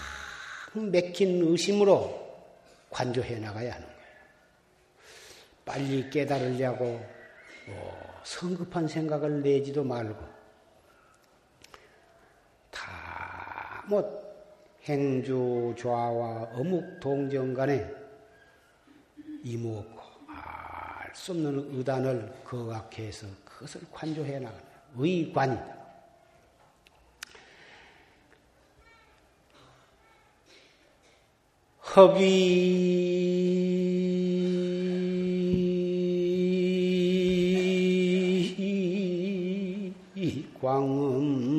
맥힌 0.86 1.42
의심으로 1.42 2.28
관조해 2.90 3.40
나가야 3.40 3.74
하는 3.74 3.86
거예요. 3.86 4.00
빨리 5.66 6.10
깨달으려고 6.10 6.86
뭐 7.68 8.22
성급한 8.24 8.88
생각을 8.88 9.42
내지도 9.42 9.84
말고 9.84 10.16
다뭐 12.72 14.28
행주 14.84 15.76
좌와 15.78 16.50
어묵 16.54 17.00
동정 17.00 17.54
간에 17.54 17.94
이무없고 19.44 20.02
알 20.28 20.78
수 21.18 21.32
없는 21.32 21.76
의단을 21.76 22.32
거각해서 22.44 23.28
그것을 23.44 23.82
관조해 23.92 24.40
나가는 24.40 24.64
의관이다. 24.96 25.77
허비 31.98 32.78
광음 40.62 41.58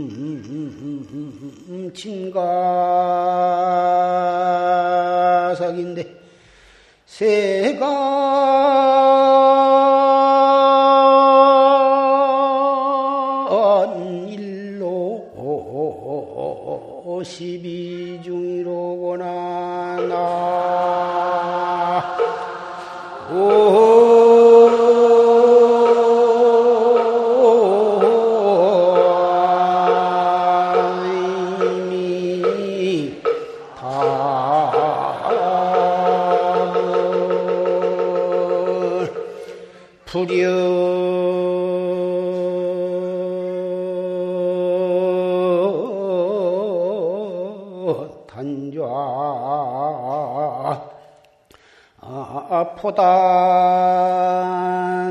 사기인데 5.57 6.07
세간 7.05 8.88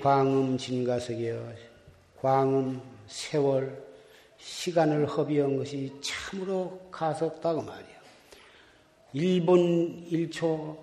광음 0.00 0.56
진가석이여 0.56 1.52
광음 2.20 2.80
세월 3.06 3.82
시간을 4.38 5.06
허비한 5.06 5.56
것이 5.56 5.92
참으로 6.00 6.80
가석다고 6.90 7.62
말이야. 7.62 7.98
1분 9.14 10.10
1초 10.10 10.76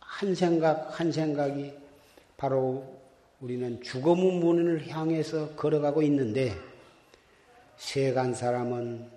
한 0.00 0.34
생각 0.34 0.98
한 0.98 1.10
생각이 1.10 1.72
바로 2.36 3.00
우리는 3.40 3.82
죽음의 3.82 4.38
문을 4.38 4.88
향해서 4.88 5.50
걸어가고 5.56 6.02
있는데 6.02 6.54
세간 7.76 8.34
사람은 8.34 9.08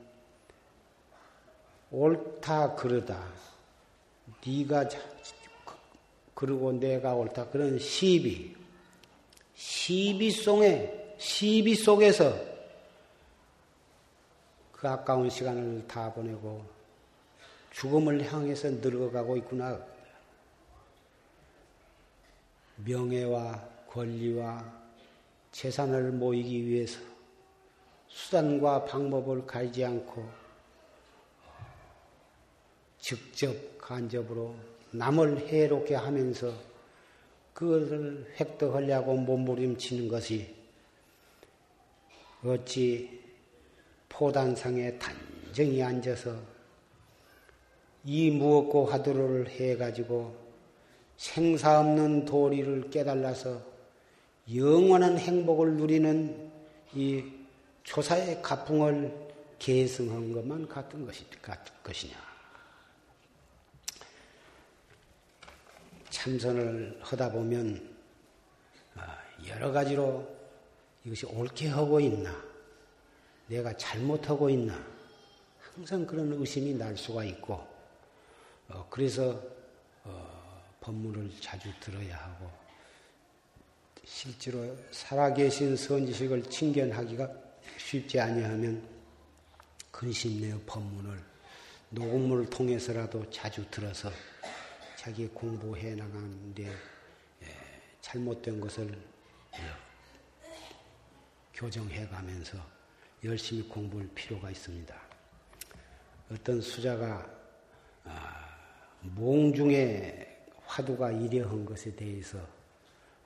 옳다 1.91 2.75
그러다 2.75 3.21
네가 4.45 4.87
그러고 6.33 6.71
내가 6.71 7.13
옳다 7.13 7.49
그런 7.49 7.77
시비 7.77 8.52
시비 9.55 10.31
속에, 10.31 11.15
시비 11.17 11.75
속에서 11.75 12.33
그 14.71 14.87
아까운 14.87 15.29
시간을 15.29 15.87
다 15.87 16.11
보내고 16.11 16.65
죽음을 17.71 18.23
향해서 18.23 18.69
늙어가고 18.69 19.37
있구나. 19.37 19.79
명예와 22.77 23.69
권리와 23.87 24.83
재산을 25.51 26.11
모이기 26.11 26.67
위해서 26.67 26.99
수단과 28.07 28.85
방법을 28.85 29.45
가리지 29.45 29.85
않고 29.85 30.27
직접 32.99 33.55
간접으로 33.77 34.55
남을 34.91 35.47
해롭게 35.47 35.95
하면서 35.95 36.53
그것을 37.53 38.33
획득하려고 38.39 39.15
몸부림치는 39.15 40.07
것이 40.07 40.53
어찌 42.43 43.21
포단상에 44.09 44.97
단정히 44.97 45.81
앉아서 45.81 46.35
이 48.05 48.31
무엇고 48.31 48.85
하도를 48.85 49.49
해가지고 49.49 50.35
생사 51.15 51.79
없는 51.79 52.25
도리를 52.25 52.89
깨달아서 52.89 53.61
영원한 54.53 55.17
행복을 55.17 55.73
누리는 55.77 56.51
이 56.93 57.23
조사의 57.83 58.41
가풍을 58.41 59.23
계승한 59.57 60.33
것만 60.33 60.67
같은 60.67 61.05
것이, 61.05 61.23
같은 61.41 61.73
것이냐. 61.81 62.32
참선을 66.23 66.99
하다 67.01 67.33
보면 67.33 67.95
아, 68.95 69.17
여러 69.45 69.73
가지로 69.73 70.25
이것이 71.03 71.25
옳게 71.25 71.67
하고 71.67 71.99
있나, 71.99 72.33
내가 73.47 73.75
잘못하고 73.75 74.49
있나, 74.49 74.73
항상 75.59 76.05
그런 76.05 76.31
의심이 76.31 76.75
날 76.75 76.95
수가 76.95 77.25
있고, 77.25 77.67
어, 78.69 78.87
그래서 78.89 79.37
어, 80.05 80.63
법문을 80.79 81.29
자주 81.41 81.69
들어야 81.81 82.15
하고, 82.15 82.49
실제로 84.05 84.77
살아계신 84.91 85.75
선지식을 85.75 86.43
친견하기가 86.43 87.29
쉽지 87.77 88.21
아니하면 88.21 88.81
근심 89.91 90.39
내어 90.39 90.57
법문을 90.65 91.19
녹음을 91.89 92.49
통해서라도 92.49 93.29
자주 93.29 93.69
들어서 93.69 94.09
자기 95.03 95.27
공부해 95.27 95.95
나가는데 95.95 96.63
예, 96.63 97.47
잘못된 97.99 98.61
것을 98.61 98.89
예, 98.89 99.59
교정해 101.53 102.07
가면서 102.07 102.57
열심히 103.21 103.67
공부할 103.67 104.07
필요가 104.15 104.49
있습니다. 104.49 104.95
어떤 106.31 106.61
수자가 106.61 107.29
아, 108.05 108.47
몽중에 109.01 110.45
화두가 110.63 111.11
이려한 111.11 111.65
것에 111.65 111.93
대해서 111.93 112.39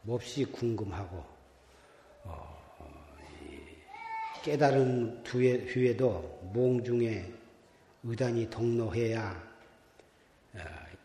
몹시 0.02 0.46
궁금하고 0.46 1.24
어, 2.24 2.88
깨달은 4.44 5.24
후에도 5.28 6.42
몽중에 6.54 7.32
의단이 8.02 8.50
동로해야 8.50 9.48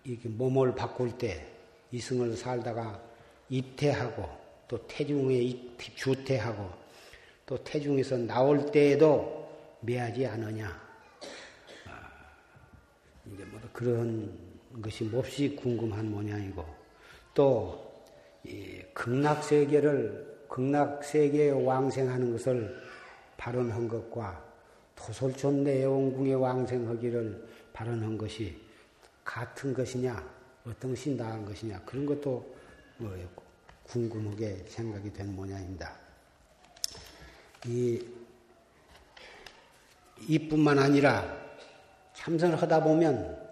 이렇게 0.05 0.29
몸을 0.29 0.75
바꿀 0.75 1.17
때 1.17 1.47
이승을 1.91 2.37
살다가 2.37 3.01
입퇴하고 3.49 4.29
또 4.67 4.87
태중에 4.87 5.77
주퇴하고 5.95 6.71
또 7.47 7.63
태중에서 7.63 8.17
나올 8.19 8.71
때에도 8.71 9.49
매하지 9.81 10.27
않으냐. 10.27 10.69
아, 11.87 12.11
이제 13.27 13.45
뭐 13.45 13.61
그런 13.73 14.33
것이 14.81 15.05
몹시 15.05 15.55
궁금한 15.55 16.11
모양이고 16.11 16.65
또 17.35 17.93
극락 18.95 19.45
세계를 19.45 20.45
극락 20.49 21.05
세계에 21.05 21.51
왕생하는 21.51 22.33
것을 22.33 22.77
발언한 23.37 23.89
것과 23.89 24.45
토솔촌 24.95 25.65
내원궁에 25.65 26.35
왕생하기를 26.35 27.49
발언한 27.73 28.19
것이 28.19 28.62
같은 29.25 29.73
것이냐, 29.73 30.23
어떤 30.67 30.91
것이 30.91 31.15
나은 31.15 31.45
것이냐, 31.45 31.81
그런 31.85 32.07
것도 32.07 32.55
뭐 32.99 33.17
궁금하게 33.85 34.65
생각이 34.69 35.13
된 35.13 35.35
모양입니다. 35.35 35.97
이, 37.67 38.05
이뿐만 40.21 40.79
아니라 40.79 41.43
참선을 42.15 42.61
하다 42.61 42.83
보면 42.83 43.43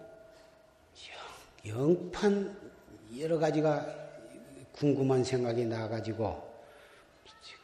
영, 1.67 2.11
판 2.11 2.57
여러 3.19 3.39
가지가 3.39 3.87
궁금한 4.73 5.23
생각이 5.23 5.65
나가지고 5.67 6.49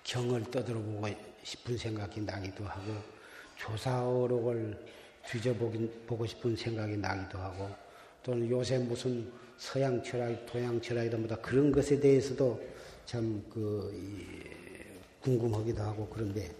경을 0.04 0.50
떠들어보고 0.50 1.06
싶은 1.42 1.78
생각이 1.78 2.20
나기도 2.20 2.64
하고 2.64 2.94
조사어록을 3.56 4.86
뒤져보고 5.26 6.26
싶은 6.26 6.56
생각이 6.56 6.96
나기도 6.96 7.38
하고 7.38 7.85
또는 8.26 8.50
요새 8.50 8.76
무슨 8.78 9.30
서양 9.56 10.02
철학, 10.02 10.44
동양 10.46 10.80
철학이다 10.80 11.16
뭐다 11.16 11.36
그런 11.36 11.70
것에 11.70 12.00
대해서도 12.00 12.60
참 13.06 13.40
그 13.48 13.94
궁금하기도 15.22 15.80
하고 15.80 16.08
그런데 16.12 16.50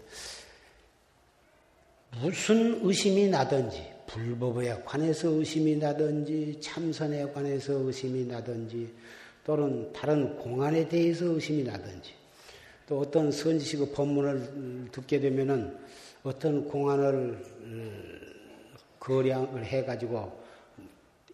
무슨 2.21 2.79
의심이 2.85 3.27
나든지 3.27 3.81
불법에 4.07 4.81
관해서 4.85 5.27
의심이 5.29 5.75
나든지 5.75 6.59
참선에 6.61 7.31
관해서 7.33 7.73
의심이 7.73 8.25
나든지 8.25 8.89
또는 9.45 9.91
다른 9.91 10.37
공안에 10.37 10.87
대해서 10.87 11.25
의심이 11.25 11.63
나든지 11.63 12.13
또 12.87 12.99
어떤 12.99 13.29
선지식의 13.29 13.91
법문을 13.91 14.89
듣게 14.93 15.19
되면은 15.19 15.77
어떤 16.23 16.65
공안을 16.65 17.13
음, 17.61 18.19
거량을 18.99 19.65
해가지고 19.65 20.46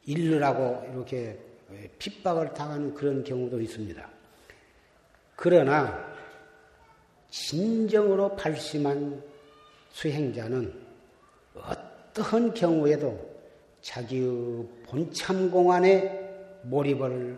일르라고 0.06 0.92
이렇게 0.92 1.38
핍박을 1.98 2.54
당하는 2.54 2.94
그런 2.94 3.24
경우도 3.24 3.62
있습니다. 3.62 4.10
그러나 5.36 6.14
진정으로 7.30 8.36
발심한 8.36 9.22
수행자는 9.92 10.74
어떠한 11.56 12.54
경우에도 12.54 13.34
자기의 13.82 14.66
본참공 14.88 15.72
안에 15.72 16.60
몰입을 16.64 17.38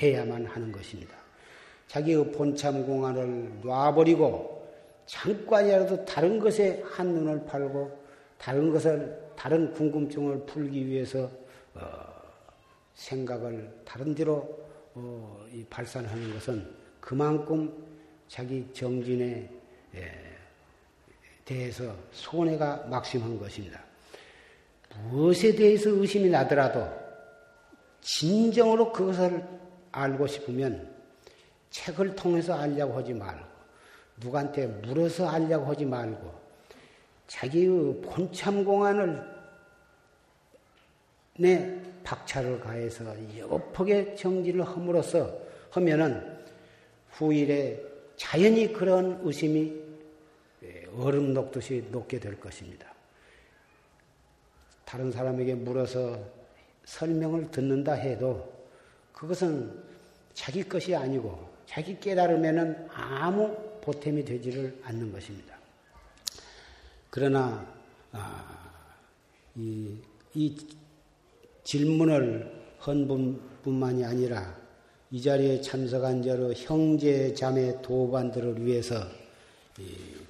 해야만 0.00 0.46
하는 0.46 0.72
것입니다. 0.72 1.16
자기의 1.86 2.32
본참공 2.32 3.06
안을 3.06 3.60
놔버리고 3.62 4.58
잠깐이라도 5.06 6.04
다른 6.04 6.38
것에 6.38 6.82
한눈을 6.84 7.46
팔고 7.46 7.98
다른 8.36 8.70
것을 8.70 9.27
다른 9.38 9.72
궁금증을 9.72 10.46
풀기 10.46 10.84
위해서 10.84 11.30
어, 11.72 11.80
생각을 12.94 13.82
다른 13.84 14.12
데로 14.12 14.66
어, 14.94 15.46
발산하는 15.70 16.34
것은 16.34 16.74
그만큼 16.98 17.72
자기 18.26 18.66
정진에 18.72 19.48
예, 19.94 20.12
대해서 21.44 21.94
손해가 22.10 22.84
막심한 22.90 23.38
것입니다. 23.38 23.80
무엇에 25.04 25.54
대해서 25.54 25.90
의심이 25.90 26.28
나더라도 26.28 26.88
진정으로 28.00 28.92
그것을 28.92 29.46
알고 29.92 30.26
싶으면 30.26 30.92
책을 31.70 32.16
통해서 32.16 32.54
알려고 32.54 32.94
하지 32.94 33.14
말고 33.14 33.46
누구한테 34.16 34.66
물어서 34.66 35.28
알려고 35.28 35.66
하지 35.66 35.84
말고 35.84 36.37
자기의 37.28 38.00
본참 38.02 38.64
공안을 38.64 39.38
내 41.38 41.80
박차를 42.02 42.58
가해서 42.58 43.04
여법하게 43.38 44.16
정지를 44.16 44.66
함으로써 44.66 45.38
하면은 45.70 46.36
후일에 47.10 47.80
자연히 48.16 48.72
그런 48.72 49.20
의심이 49.22 49.72
얼음 50.96 51.34
녹듯이 51.34 51.86
녹게 51.92 52.18
될 52.18 52.40
것입니다. 52.40 52.92
다른 54.84 55.12
사람에게 55.12 55.54
물어서 55.54 56.18
설명을 56.84 57.50
듣는다 57.50 57.92
해도 57.92 58.50
그것은 59.12 59.70
자기 60.32 60.66
것이 60.66 60.96
아니고 60.96 61.46
자기 61.66 62.00
깨달으면은 62.00 62.88
아무 62.90 63.54
보탬이 63.82 64.24
되지를 64.24 64.80
않는 64.82 65.12
것입니다. 65.12 65.57
그러나 67.10 67.66
아, 68.12 68.70
이, 69.54 69.96
이 70.34 70.56
질문을 71.64 72.58
한 72.78 73.08
분뿐만이 73.08 74.04
아니라 74.04 74.56
이 75.10 75.22
자리에 75.22 75.60
참석한 75.60 76.24
여러 76.26 76.52
형제 76.52 77.32
자매 77.34 77.80
도반들을 77.82 78.64
위해서 78.64 79.06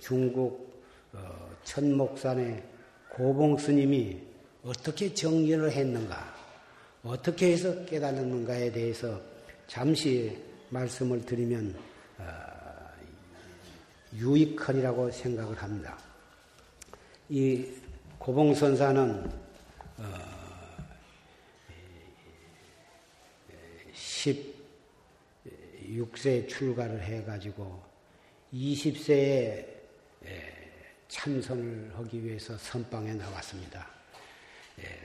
중국 0.00 0.82
어, 1.12 1.50
천목산의 1.64 2.62
고봉 3.08 3.58
스님이 3.58 4.20
어떻게 4.62 5.12
정리를 5.12 5.70
했는가, 5.70 6.34
어떻게 7.02 7.52
해서 7.52 7.84
깨달았는가에 7.86 8.70
대해서 8.70 9.20
잠시 9.66 10.36
말씀을 10.70 11.24
드리면 11.24 11.74
어, 12.18 12.24
유익하리라고 14.14 15.10
생각을 15.10 15.56
합니다. 15.56 16.07
이 17.30 17.66
고봉선사는 18.18 19.30
16세 23.94 24.44
어, 26.44 26.46
출가를 26.46 27.02
해가지고 27.02 27.82
20세에 28.54 29.66
참선을 31.08 31.92
하기 31.96 32.24
위해서 32.24 32.56
선방에 32.56 33.12
나왔습니다. 33.12 33.86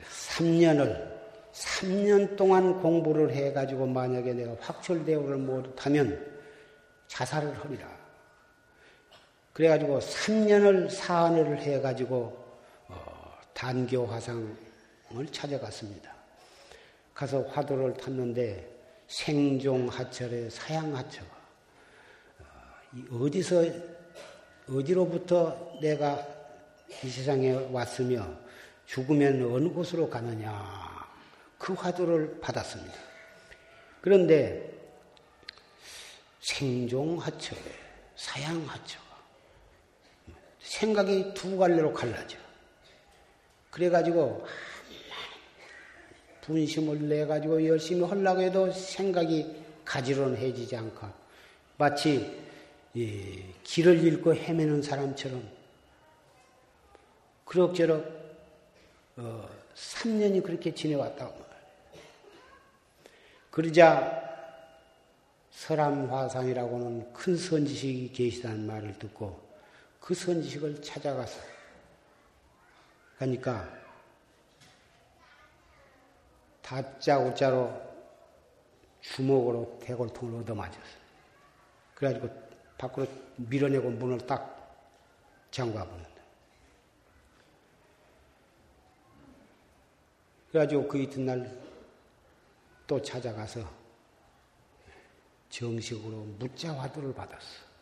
3년을 0.10 1.22
3년 1.52 2.38
동안 2.38 2.82
공부를 2.82 3.32
해가지고 3.32 3.88
만약에 3.88 4.34
내가 4.34 4.56
확철대오를 4.60 5.38
못하면 5.38 6.34
자살을 7.08 7.54
하리라. 7.60 8.03
그래가지고 9.54 10.00
3년을 10.00 10.90
사안을 10.90 11.62
해가지고 11.62 12.44
어, 12.88 13.38
단교 13.54 14.06
화상을 14.08 14.58
찾아갔습니다. 15.32 16.12
가서 17.14 17.44
화두를 17.44 17.94
탔는데 17.94 18.68
생종하철에 19.08 20.50
사양하처가 20.50 21.36
어, 22.40 23.16
어디서 23.22 23.64
어디로부터 24.68 25.78
내가 25.80 26.26
이 27.04 27.10
세상에 27.10 27.54
왔으며 27.72 28.28
죽으면 28.88 29.54
어느 29.54 29.70
곳으로 29.70 30.10
가느냐 30.10 30.84
그 31.60 31.74
화두를 31.74 32.40
받았습니다. 32.42 32.94
그런데 34.02 34.70
생종하처, 36.42 37.56
사양하처가 38.16 39.03
생각이 40.64 41.34
두 41.34 41.58
갈래로 41.58 41.94
갈라져. 41.94 42.38
그래가지고 43.70 44.46
분심을 46.42 47.08
내가지고 47.08 47.66
열심히 47.68 48.04
하려고 48.08 48.42
해도 48.42 48.72
생각이 48.72 49.64
가지런해지지 49.86 50.76
않고 50.76 51.08
마치 51.78 52.44
길을 53.64 54.04
잃고 54.04 54.36
헤매는 54.36 54.82
사람처럼 54.82 55.50
그럭저럭 57.46 58.24
어, 59.18 59.50
3년이 59.76 60.44
그렇게 60.44 60.74
지내왔다고 60.74 61.44
그러자 63.52 64.22
설암화상이라고는 65.52 67.14
큰 67.14 67.38
선지식이 67.38 68.12
계시다는 68.12 68.66
말을 68.66 68.98
듣고 68.98 69.43
그 70.04 70.14
선지식을 70.14 70.82
찾아가서 70.82 71.40
그러니까 73.16 73.74
다짜 76.62 77.18
우자로 77.18 77.72
주먹으로 79.00 79.80
대골통을 79.82 80.42
얻어맞았어요. 80.42 81.04
그래가지고 81.96 82.30
밖으로 82.78 83.08
밀어내고 83.38 83.92
문을 83.92 84.28
딱 84.28 84.76
잠가보는다. 85.52 86.10
그래가지고 90.50 90.86
그 90.90 90.98
이튿날 90.98 91.50
또 92.88 93.02
찾아가서 93.02 93.66
정식으로 95.50 96.26
무자 96.40 96.78
화두를 96.78 97.14
받았어. 97.14 97.73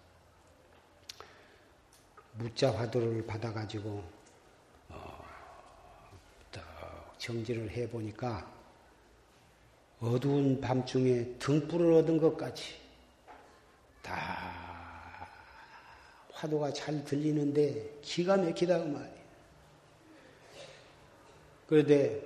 무자 2.42 2.72
화두를 2.72 3.24
받아가지고 3.28 4.04
어, 4.90 5.26
정지를 7.20 7.70
해보니까 7.70 8.52
어두운 10.00 10.60
밤중에 10.60 11.36
등불을 11.38 11.94
얻은 11.94 12.18
것까지 12.18 12.82
다 14.02 15.28
화두가 16.34 16.74
잘 16.74 17.04
들리는데 17.04 18.00
기가 18.02 18.38
막히다 18.38 18.80
그 18.80 18.84
말이에요. 18.86 19.22
그런데 21.68 22.22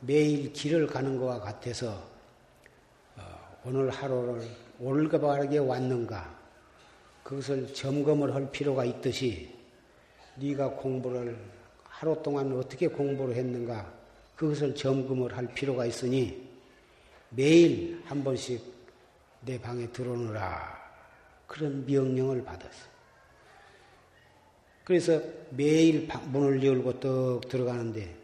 매일 0.00 0.52
길을 0.52 0.86
가는 0.86 1.18
것과 1.18 1.40
같아서 1.40 2.08
어, 3.16 3.60
오늘 3.64 3.90
하루를 3.90 4.48
올바르게 4.78 5.58
왔는가 5.58 6.37
그것을 7.28 7.74
점검을 7.74 8.34
할 8.34 8.50
필요가 8.50 8.86
있듯이 8.86 9.50
네가 10.36 10.70
공부를 10.70 11.36
하루 11.84 12.22
동안 12.22 12.50
어떻게 12.56 12.88
공부를 12.88 13.34
했는가 13.34 13.92
그것을 14.34 14.74
점검을 14.74 15.36
할 15.36 15.46
필요가 15.48 15.84
있으니 15.84 16.48
매일 17.28 18.00
한 18.06 18.24
번씩 18.24 18.62
내 19.42 19.60
방에 19.60 19.88
들어오느라 19.88 20.74
그런 21.46 21.84
명령을 21.84 22.42
받았어. 22.44 22.86
그래서 24.84 25.20
매일 25.50 26.08
문을 26.28 26.64
열고 26.64 26.98
떡 26.98 27.48
들어가는데 27.50 28.16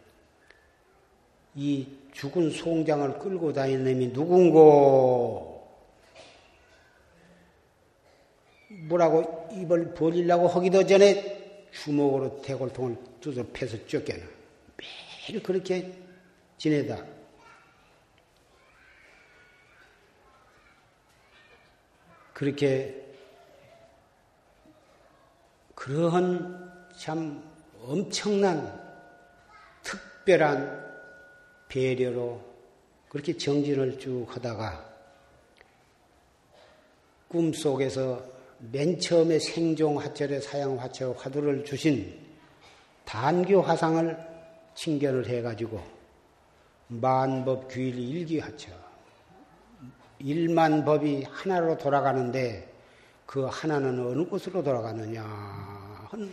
이 1.57 1.86
죽은 2.14 2.52
송장을 2.52 3.18
끌고 3.18 3.52
다니는 3.52 3.84
놈이 3.84 4.07
누군고 4.14 5.53
뭐라고 8.95 9.49
입을 9.53 9.95
벌리려고 9.95 10.47
하기도 10.49 10.86
전에 10.86 11.66
주먹으로 11.72 12.40
대골통을 12.42 12.97
두드려 13.20 13.45
패서 13.53 13.84
쫓겨나. 13.86 14.24
매일 14.76 15.42
그렇게 15.42 15.92
지내다. 16.59 17.05
그렇게 22.32 23.05
그러한 25.74 26.90
참 26.97 27.42
엄청난 27.82 28.82
특별한 29.82 30.84
배려로 31.68 32.40
그렇게 33.09 33.36
정진을 33.36 33.99
쭉 33.99 34.26
하다가 34.28 34.92
꿈속에서 37.28 38.34
맨 38.71 38.99
처음에 38.99 39.39
생종 39.39 39.99
화철에 39.99 40.41
사양 40.41 40.79
화철 40.79 41.15
화두를 41.17 41.65
주신 41.65 42.19
단교 43.05 43.61
화상을 43.61 44.17
칭견을 44.75 45.29
해가지고 45.29 45.83
만법 46.89 47.69
규일 47.69 47.99
일기 47.99 48.39
화철 48.39 48.73
일만 50.19 50.85
법이 50.85 51.25
하나로 51.25 51.77
돌아가는데 51.77 52.73
그 53.27 53.45
하나는 53.45 53.99
어느 54.07 54.25
곳으로 54.25 54.62
돌아가느냐 54.62 55.23
한 55.23 56.31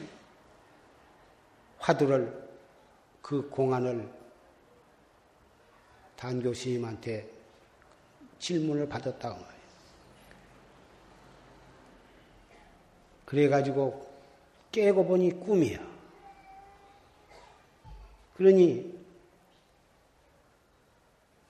화두를 1.80 2.50
그 3.22 3.50
공안을 3.50 4.08
단교 6.16 6.54
스님한테 6.54 7.28
질문을 8.40 8.88
받았다고 8.88 9.36
말이에요. 9.36 9.61
그래가지고 13.32 14.06
깨고 14.74 15.06
보니 15.06 15.40
꿈이야. 15.40 15.80
그러니 18.36 18.94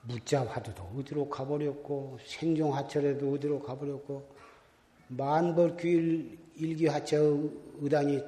무자 0.02 0.46
화두도 0.46 0.84
어디로 1.00 1.28
가버렸고 1.28 2.20
생종하철에도 2.24 3.34
어디로 3.34 3.64
가버렸고 3.64 4.28
만벌규일 5.08 6.38
일기하처 6.58 7.18
의단이 7.80 8.22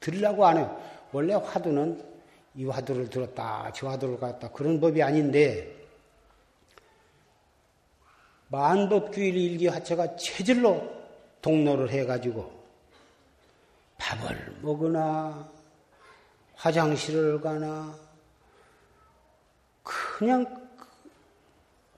탁안 0.00 0.58
해요. 0.58 0.82
원래 1.12 1.32
화두는 1.32 2.04
이 2.56 2.66
화두를 2.66 3.08
들었다 3.08 3.72
저 3.74 3.88
화두를 3.88 4.18
갔다 4.18 4.50
그런 4.52 4.78
법이 4.78 5.02
아닌데 5.02 5.74
만법규일 8.48 9.34
일기하처가 9.34 10.16
체질로 10.16 10.97
동로를 11.42 11.90
해가지고 11.90 12.52
밥을 13.98 14.58
먹으나 14.62 15.48
화장실을 16.54 17.40
가나 17.40 17.94
그냥 19.82 20.68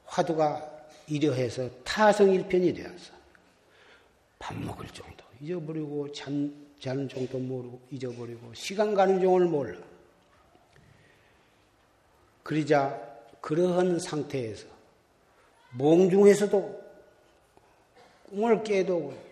화두가 0.04 0.70
이러해서 1.06 1.68
타성일편이 1.84 2.74
되었어. 2.74 3.12
밥 4.38 4.56
먹을 4.58 4.86
정도 4.88 5.24
잊어버리고 5.40 6.12
잠 6.12 6.52
자는 6.80 7.08
정도 7.08 7.38
모르고 7.38 7.80
잊어버리고 7.90 8.54
시간 8.54 8.94
가는 8.94 9.20
종을 9.20 9.46
몰라. 9.46 9.78
그러자 12.42 12.98
그러한 13.40 13.98
상태에서 13.98 14.66
몽중에서도 15.72 16.80
꿈을 18.30 18.62
깨도 18.62 19.29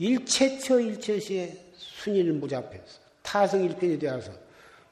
일체처 0.00 0.80
일체시에 0.80 1.72
순일무잡해서 1.76 3.00
타성일편이 3.22 3.98
되어서 3.98 4.32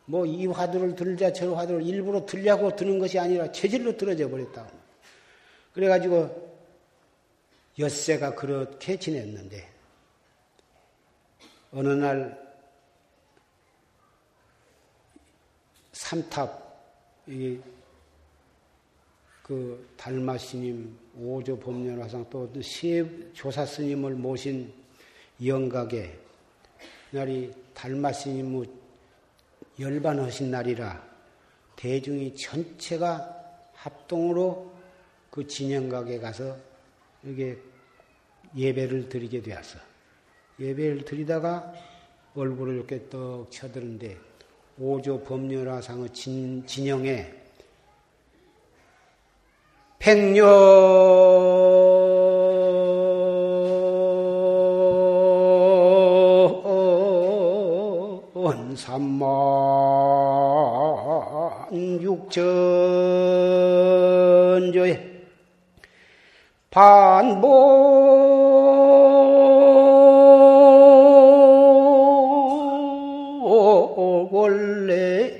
뭐 0.04 0.26
이 0.26 0.46
화두를 0.46 0.94
들자 0.94 1.32
저 1.32 1.54
화두를 1.54 1.82
일부러 1.82 2.24
들려고 2.24 2.74
드는 2.74 2.98
것이 2.98 3.18
아니라 3.18 3.50
체질로 3.52 3.96
들어져 3.96 4.28
버렸다. 4.28 4.70
그래가지고 5.72 6.48
엿새가 7.78 8.34
그렇게 8.34 8.98
지냈는데 8.98 9.68
어느 11.72 11.88
날 11.88 12.48
삼탑 15.92 16.68
그 19.42 19.92
달마 19.96 20.36
스님 20.36 20.98
오조 21.18 21.58
법륜화상 21.58 22.28
또 22.28 22.50
세 22.62 23.04
조사 23.32 23.64
스님을 23.64 24.14
모신 24.14 24.72
영각에 25.44 26.16
날이 27.10 27.52
달마 27.74 28.12
스님 28.12 28.64
열반하신 29.78 30.50
날이라 30.50 31.02
대중이 31.76 32.34
전체가 32.34 33.36
합동으로 33.74 34.72
그 35.30 35.46
진영각에 35.46 36.18
가서 36.18 36.56
이게 37.22 37.56
예배를 38.56 39.08
드리게 39.08 39.42
되었어. 39.42 39.78
예배를 40.58 41.04
드리다가 41.04 41.72
얼굴을 42.34 42.76
이렇게 42.76 43.08
떡 43.08 43.50
쳐드는데 43.50 44.16
오조 44.78 45.22
법률화상의 45.24 46.12
진, 46.12 46.66
진영에 46.66 47.34
백년 49.98 51.27
삼만 58.78 59.18
육천조에 62.00 62.78
반복 66.70 68.38
원래 74.30 75.38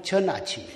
삼만육천 0.06 0.28
아침에 0.28 0.66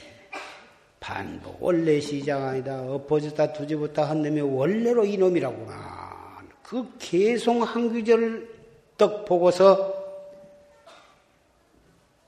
반복 0.98 1.62
원래 1.62 1.98
시장 2.00 2.44
아니다 2.44 2.82
엎어졌다 2.82 3.52
두집었다 3.52 4.10
한 4.10 4.22
놈이 4.22 4.40
원래로 4.40 5.04
이놈이라구나 5.04 6.42
그 6.62 6.92
계속 6.98 7.62
한 7.62 7.92
귀절을 7.92 8.60
떡 8.98 9.24
보고서 9.24 9.94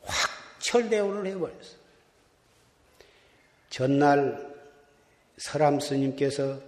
확 0.03 0.31
철대오를 0.61 1.27
해버렸어. 1.27 1.83
전날 3.69 4.55
설암 5.37 5.81
스님께서 5.81 6.59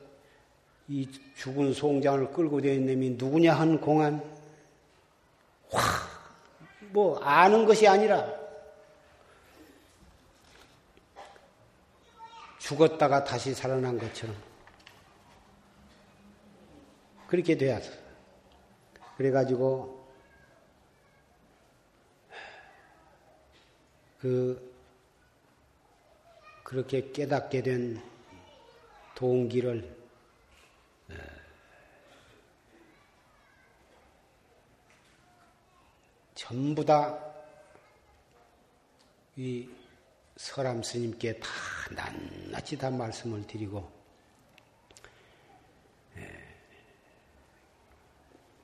이 0.89 1.09
죽은 1.37 1.73
송장을 1.73 2.33
끌고 2.33 2.61
다니는 2.61 2.87
놈이 2.87 3.11
누구냐 3.11 3.55
한 3.55 3.81
공안 3.81 4.23
확 5.71 6.15
뭐 6.95 7.19
아는 7.19 7.67
것이 7.67 7.89
아니라 7.89 8.25
죽었다가 12.65 13.25
다시 13.25 13.53
살아난 13.53 13.99
것처럼 13.99 14.35
그렇게 17.27 17.59
되었어. 17.59 17.93
그래가지고 19.19 20.09
그 24.19 24.75
그렇게 26.63 27.13
깨닫게 27.13 27.63
된 27.63 28.03
동기를 29.15 29.97
어, 31.11 31.15
전부 36.35 36.83
다이 36.83 37.19
서람 40.37 40.83
스님께 40.83 41.39
다 41.39 41.49
낱낱이 42.55 42.79
다 42.79 42.91
말씀을 42.91 43.45
드리고 43.47 43.91
예, 46.17 46.41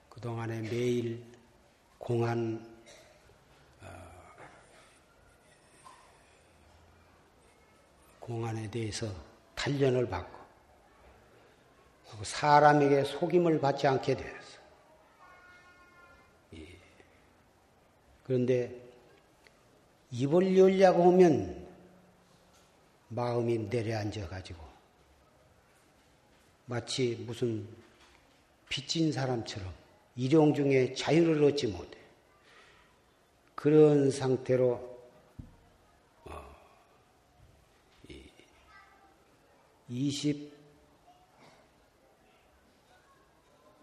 그동안에 0.08 0.60
매일 0.62 1.24
공안 1.98 2.64
어, 3.82 3.86
공안에 8.20 8.70
대해서 8.70 9.12
단련을 9.56 10.08
받고 10.08 10.38
사람에게 12.22 13.04
속임을 13.04 13.60
받지 13.60 13.86
않게 13.86 14.16
되었어. 14.16 14.58
예. 16.54 16.66
그런데 18.24 18.70
입을 20.12 20.56
열려고 20.56 21.10
하면 21.12 21.59
마음이 23.10 23.58
내려앉아 23.58 24.28
가지고 24.28 24.64
마치 26.66 27.16
무슨 27.26 27.68
빚진 28.68 29.10
사람처럼 29.12 29.72
일용 30.16 30.54
중에 30.54 30.94
자유를 30.94 31.42
얻지 31.44 31.66
못해. 31.68 31.98
그런 33.54 34.10
상태로 34.10 34.90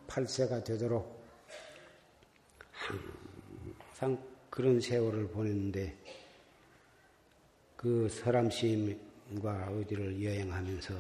28세가 0.08 0.64
되도록 0.64 1.22
항상 3.90 4.18
그런 4.50 4.80
세월을 4.80 5.28
보냈는데 5.28 5.98
그 7.76 8.08
서람시임 8.10 9.07
과 9.42 9.68
어디를 9.68 10.24
여행하면서 10.24 10.94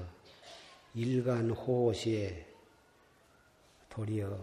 일간 0.95 1.49
호시에 1.51 2.45
도리어 3.89 4.37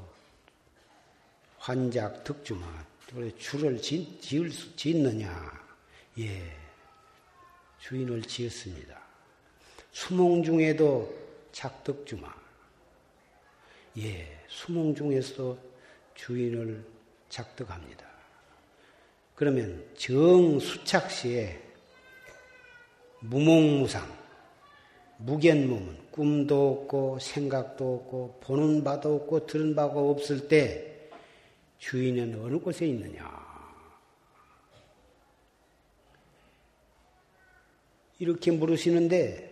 환작 1.58 2.24
득주마 2.24 2.86
줄을 3.38 3.80
지, 3.80 4.18
지을 4.20 4.50
수, 4.50 4.74
짓느냐 4.74 5.64
예 6.18 6.56
주인을 7.78 8.22
지었습니다. 8.22 9.00
수몽 9.92 10.42
중에도 10.42 11.14
작득주마 11.52 12.34
예 13.98 14.44
수몽 14.48 14.94
중에서도 14.94 15.58
주인을 16.14 16.84
작득합니다. 17.28 18.06
그러면 19.34 19.86
정수착시에 19.96 21.63
무몽무상, 23.24 24.06
무견무문, 25.16 26.10
꿈도 26.10 26.72
없고 26.72 27.18
생각도 27.20 27.94
없고 27.94 28.40
보는 28.42 28.84
바도 28.84 29.16
없고 29.16 29.46
들은 29.46 29.74
바가 29.74 29.98
없을 29.98 30.46
때 30.46 31.08
주인은 31.78 32.38
어느 32.42 32.58
곳에 32.58 32.86
있느냐? 32.86 33.44
이렇게 38.18 38.50
물으시는데 38.50 39.50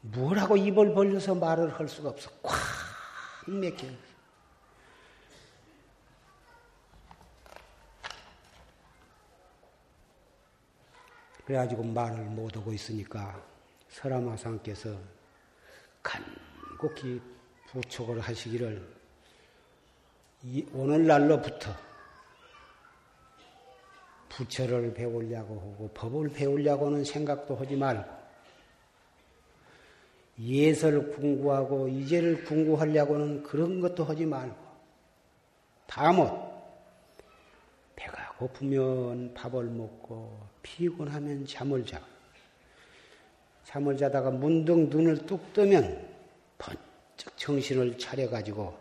뭐라고 0.00 0.56
입을 0.56 0.94
벌려서 0.94 1.36
말을 1.36 1.78
할 1.78 1.88
수가 1.88 2.10
없어. 2.10 2.28
꽉 2.42 2.58
맥혀. 3.46 3.86
그래가지고 11.46 11.82
말을 11.82 12.24
못하고 12.24 12.72
있으니까 12.72 13.42
설화마상께서 13.88 14.96
간곡히 16.02 17.20
부촉을 17.70 18.20
하시기를 18.20 19.02
오늘날로부터 20.72 21.72
부처를 24.28 24.94
배우려고 24.94 25.54
하고 25.60 25.90
법을 25.94 26.30
배우려고는 26.30 27.04
생각도 27.04 27.54
하지 27.56 27.76
말고 27.76 28.22
예설을 30.40 31.12
궁구하고 31.12 31.88
이제를 31.88 32.44
궁구하려고는 32.44 33.42
그런 33.42 33.80
것도 33.80 34.04
하지 34.04 34.24
말고 34.24 34.56
다못 35.86 36.51
고프면 38.42 39.34
밥을 39.34 39.66
먹고 39.66 40.48
피곤하면 40.64 41.46
잠을 41.46 41.86
자. 41.86 42.02
잠을 43.64 43.96
자다가 43.96 44.30
문득 44.30 44.88
눈을 44.88 45.26
뚝 45.26 45.52
뜨면 45.52 46.08
번쩍 46.58 47.36
정신을 47.36 47.96
차려가지고 47.98 48.76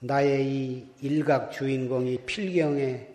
나의 0.00 0.44
이 0.44 0.90
일각 1.00 1.52
주인공이 1.52 2.24
필경에 2.26 3.08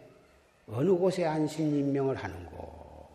어느 0.68 0.92
곳에 0.92 1.26
안심임명을 1.26 2.16
하는고 2.16 3.10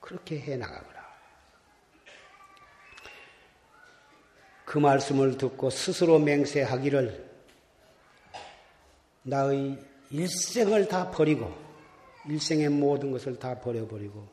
그렇게 0.00 0.40
해 0.40 0.56
나가거라. 0.56 0.98
그 4.64 4.78
말씀을 4.78 5.38
듣고 5.38 5.70
스스로 5.70 6.18
맹세하기를 6.18 7.27
나의 9.28 9.78
일생을 10.10 10.88
다 10.88 11.10
버리고 11.10 11.52
일생의 12.26 12.68
모든 12.70 13.10
것을 13.10 13.38
다 13.38 13.58
버려버리고 13.58 14.26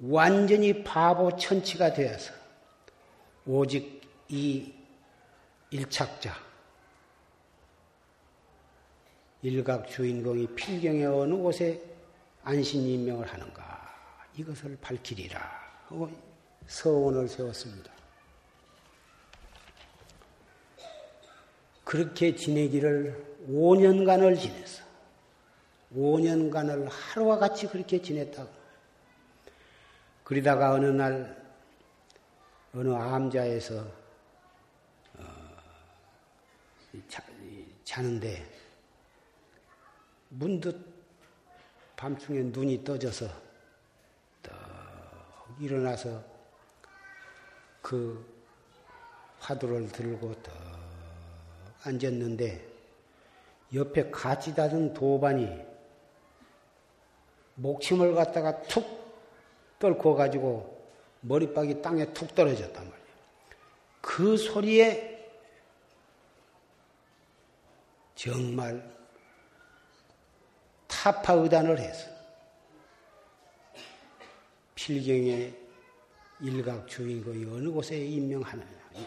완전히 0.00 0.82
바보 0.82 1.36
천치가 1.36 1.92
되어서 1.92 2.32
오직 3.46 4.00
이 4.28 4.72
일착자 5.70 6.34
일각 9.42 9.88
주인공이 9.88 10.46
필경의 10.54 11.06
어느 11.06 11.34
곳에 11.34 11.82
안신임명을 12.42 13.26
하는가 13.26 13.80
이것을 14.36 14.78
밝히리라 14.80 15.40
하고 15.86 16.10
서원을 16.66 17.28
세웠습니다. 17.28 17.99
그렇게 21.90 22.36
지내기를 22.36 23.48
5년간을 23.48 24.38
지냈어. 24.38 24.84
5년간을 25.92 26.88
하루와 26.88 27.38
같이 27.38 27.66
그렇게 27.66 28.00
지냈다고. 28.00 28.48
그러다가 30.22 30.74
어느 30.74 30.86
날, 30.86 31.36
어느 32.72 32.94
암자에서, 32.94 33.84
어, 35.18 35.24
자, 37.08 37.24
자는데, 37.82 38.48
문득 40.28 40.80
밤중에 41.96 42.38
눈이 42.40 42.84
떠져서, 42.84 43.26
떡 44.44 44.54
일어나서 45.58 46.22
그 47.82 48.24
화두를 49.40 49.88
들고 49.90 50.40
떡 50.40 50.69
앉았는데, 51.82 52.68
옆에 53.74 54.10
같이 54.10 54.54
다른 54.54 54.92
도반이 54.92 55.48
목침을 57.54 58.14
갖다가 58.14 58.62
툭 58.62 58.84
떨고 59.78 60.14
가지고 60.14 60.80
머리박이 61.20 61.82
땅에 61.82 62.12
툭 62.12 62.34
떨어졌단 62.34 62.84
말이에요. 62.84 63.10
그 64.00 64.36
소리에 64.36 65.30
정말 68.14 68.82
타파 70.86 71.34
의단을 71.34 71.78
해서 71.78 72.10
필경의 74.74 75.54
일각 76.40 76.88
주인공이 76.88 77.44
어느 77.44 77.70
곳에 77.70 77.98
임명하느냐, 77.98 78.66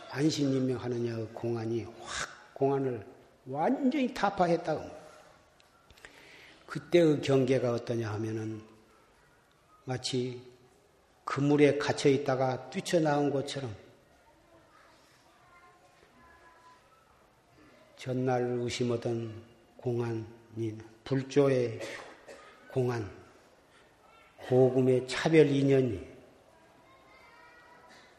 안심 0.09 0.53
임명하느냐 0.53 1.15
그 1.15 1.29
공안이 1.33 1.83
확 1.83 2.32
공안을 2.63 3.05
완전히 3.47 4.13
타파했다고. 4.13 5.03
그때의 6.65 7.21
경계가 7.21 7.73
어떠냐 7.73 8.09
하면은 8.13 8.61
마치 9.83 10.41
그물에 11.25 11.77
갇혀 11.77 12.09
있다가 12.09 12.69
뛰쳐나온 12.69 13.29
것처럼 13.31 13.75
전날 17.97 18.43
의심하던 18.43 19.43
공안이 19.77 20.77
불조의 21.03 21.79
공안, 22.71 23.09
고금의 24.47 25.07
차별 25.07 25.47
인연이 25.47 26.05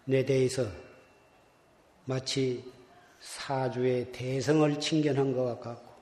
내 0.04 0.24
대해서 0.24 0.66
마치 2.04 2.73
사주의 3.24 4.12
대성을 4.12 4.78
칭견한 4.78 5.34
것과 5.34 5.58
같고 5.58 5.94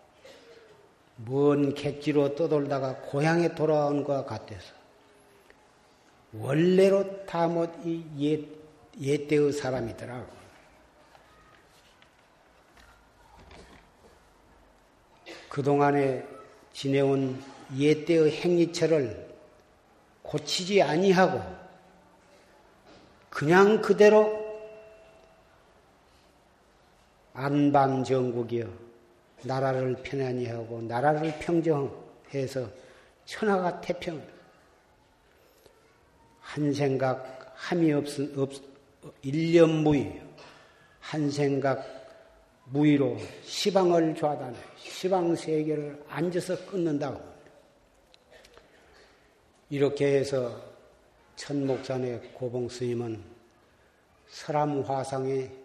먼 1.24 1.72
객지로 1.72 2.34
떠돌다가 2.34 2.96
고향에 2.96 3.54
돌아온 3.54 4.02
것 4.02 4.26
같아서 4.26 4.74
원래로 6.32 7.24
다못 7.24 7.70
옛, 8.18 8.44
옛때의 9.00 9.52
사람이더라고. 9.52 10.26
그동안에 15.48 16.26
지내온 16.72 17.40
옛때의 17.76 18.32
행위처를 18.32 19.32
고치지 20.22 20.82
아니하고 20.82 21.40
그냥 23.30 23.80
그대로 23.80 24.41
안방정국이여 27.34 28.66
나라를 29.44 29.96
편안히 30.02 30.46
하고 30.46 30.80
나라를 30.82 31.38
평정해서 31.38 32.68
천하가 33.24 33.80
태평. 33.80 34.22
한 36.40 36.72
생각 36.72 37.54
함이 37.56 37.92
없, 37.92 38.04
없 38.36 38.52
일념 39.22 39.70
무의 39.82 40.22
한 41.00 41.30
생각 41.30 41.82
무의로 42.66 43.16
시방을 43.44 44.14
좌단해 44.14 44.58
시방 44.76 45.34
세계를 45.34 46.04
앉아서 46.08 46.66
끊는다고 46.66 47.20
이렇게 49.70 50.18
해서 50.18 50.60
천목산의 51.36 52.32
고봉 52.34 52.68
스님은 52.68 53.22
설암 54.28 54.82
화상의 54.82 55.40
예, 55.40 55.61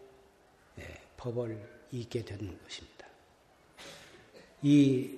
법을 1.18 1.60
잊게 1.92 2.24
되는 2.24 2.58
것입니다. 2.64 3.08
이 4.62 5.10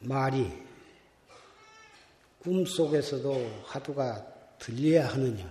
말이 0.00 0.50
꿈속에서도 2.40 3.62
화두가 3.64 4.26
들려야 4.58 5.08
하느냐, 5.08 5.48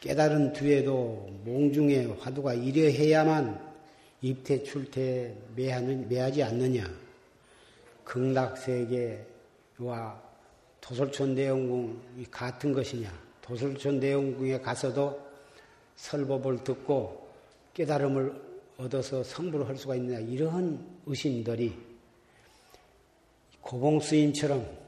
깨달은 0.00 0.52
뒤에도 0.52 1.26
몽중의 1.44 2.18
화두가 2.20 2.54
이래 2.54 2.92
해야만 2.92 3.74
입태 4.20 4.62
출태 4.62 5.34
매하지 5.54 6.42
않느냐, 6.42 6.84
극락세계 8.04 9.26
와 9.78 10.22
도솔촌 10.80 11.34
대원궁이 11.34 12.26
같은 12.30 12.72
것이냐? 12.72 13.12
도솔촌 13.42 14.00
대원궁에 14.00 14.60
가서도 14.60 15.25
설법을 15.96 16.64
듣고 16.64 17.28
깨달음을 17.74 18.46
얻어서 18.78 19.22
성불을 19.22 19.68
할 19.68 19.76
수가 19.76 19.96
있느냐? 19.96 20.18
이러한 20.20 21.00
의심들이 21.06 21.76
고봉스님처럼 23.60 24.86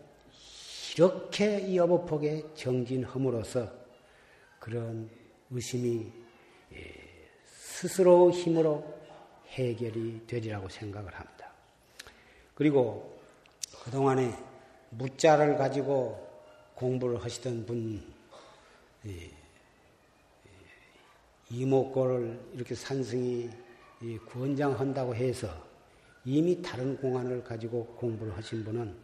이렇게 0.96 1.74
여보폭에 1.74 2.54
정진함으로써 2.54 3.70
그런 4.58 5.08
의심이 5.50 6.12
예, 6.72 6.94
스스로 7.46 8.30
힘으로 8.30 8.84
해결이 9.48 10.22
되리라고 10.26 10.68
생각을 10.68 11.14
합니다. 11.14 11.52
그리고 12.54 13.18
그동안에 13.84 14.36
무자를 14.90 15.56
가지고 15.56 16.26
공부를 16.74 17.22
하시던 17.22 17.66
분, 17.66 18.02
이목고를 21.50 22.38
이렇게 22.52 22.74
산승이 22.74 23.50
구원장한다고 24.26 25.14
해서 25.14 25.48
이미 26.24 26.60
다른 26.60 26.96
공안을 26.96 27.42
가지고 27.42 27.86
공부를 27.96 28.36
하신 28.36 28.64
분은 28.64 28.94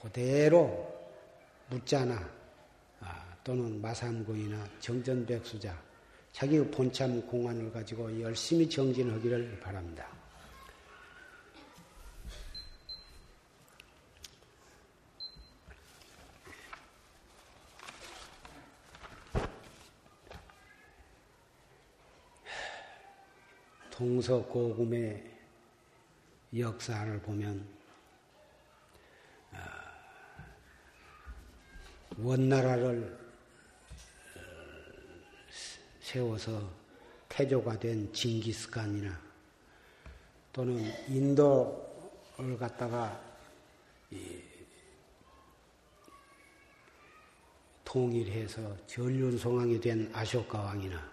그대로 0.00 0.94
무자나 1.68 2.28
아, 3.00 3.36
또는 3.44 3.80
마삼고이나 3.80 4.66
정전백수자 4.80 5.76
자기의 6.32 6.70
본참 6.70 7.26
공안을 7.26 7.72
가지고 7.72 8.20
열심히 8.20 8.68
정진하기를 8.68 9.60
바랍니다. 9.60 10.15
동서고금의 23.96 25.24
역사를 26.58 27.18
보면 27.22 27.66
아, 29.52 29.58
원나라를 32.18 33.18
어, 34.36 34.40
세워서 36.00 36.70
태조가 37.30 37.78
된 37.78 38.12
징기스칸이나 38.12 39.18
또는 40.52 40.92
인도를 41.08 42.58
갖다가 42.58 43.18
통일해서 47.82 48.76
전륜 48.86 49.38
송왕이 49.38 49.80
된 49.80 50.10
아쇼카 50.12 50.60
왕이나 50.60 51.10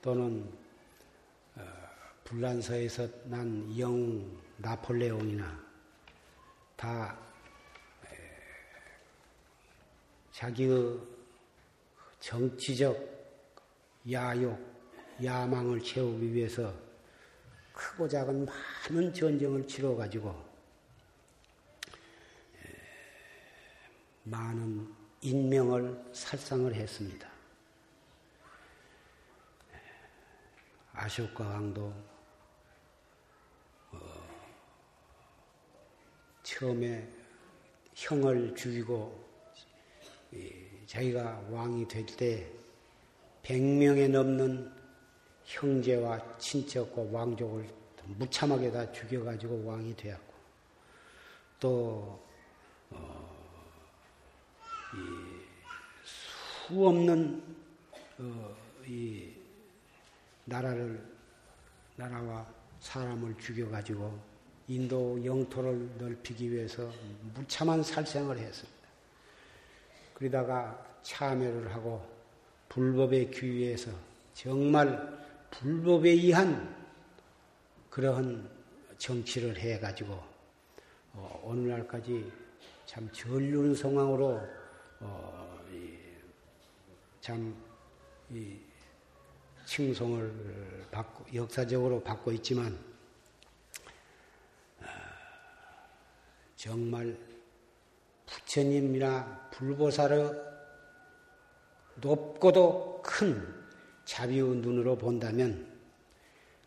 또는 0.00 0.65
불란서에서 2.26 3.08
난영 3.24 4.38
나폴레옹이나 4.56 5.64
다 6.76 7.16
자기의 10.32 11.00
정치적 12.20 13.16
야욕, 14.10 14.58
야망을 15.22 15.80
채우기 15.82 16.34
위해서 16.34 16.74
크고 17.72 18.08
작은 18.08 18.44
많은 18.44 19.14
전쟁을 19.14 19.66
치러가지고 19.66 20.44
많은 24.24 24.92
인명을 25.20 26.10
살상을 26.12 26.74
했습니다. 26.74 27.30
아쇼카 30.92 31.44
왕도 31.44 32.15
처음에 36.56 37.06
형을 37.94 38.54
죽이고 38.54 39.26
자기가 40.86 41.48
왕이 41.50 41.86
될 41.86 42.06
때 42.06 42.50
100명에 43.42 44.08
넘는 44.08 44.72
형제와 45.44 46.38
친척과 46.38 47.02
왕족을 47.12 47.68
무참하게 48.06 48.70
다 48.70 48.90
죽여가지고 48.90 49.66
왕이 49.66 49.94
되었고 49.96 50.34
또 51.60 52.26
어, 52.90 53.36
수 56.04 56.86
없는 56.86 57.56
어, 58.18 58.56
이 58.86 59.30
나라를 60.46 61.06
나라와 61.96 62.46
사람을 62.80 63.36
죽여가지고 63.38 64.35
인도 64.68 65.24
영토를 65.24 65.88
넓히기 65.98 66.50
위해서 66.50 66.90
무참한 67.34 67.82
살생을 67.82 68.38
했습니다. 68.38 68.76
그러다가 70.14 70.84
참여를 71.02 71.72
하고 71.72 72.04
불법에 72.68 73.26
귀위해서 73.26 73.90
정말 74.34 75.16
불법에 75.50 76.10
의한 76.10 76.74
그러한 77.90 78.48
정치를 78.98 79.56
해가지고 79.56 80.12
어, 81.12 81.42
오늘날까지 81.44 82.30
참 82.86 83.08
전륜 83.12 83.74
상황으로 83.74 84.40
어, 85.00 85.60
참 87.20 87.54
칭송을 89.64 90.86
받고 90.90 91.34
역사적으로 91.34 92.02
받고 92.02 92.32
있지만 92.32 92.78
정말 96.66 97.16
부처님이나 98.26 99.50
불보살의 99.52 100.32
높고도 101.94 103.00
큰 103.04 103.40
자비의 104.04 104.42
눈으로 104.56 104.98
본다면 104.98 105.72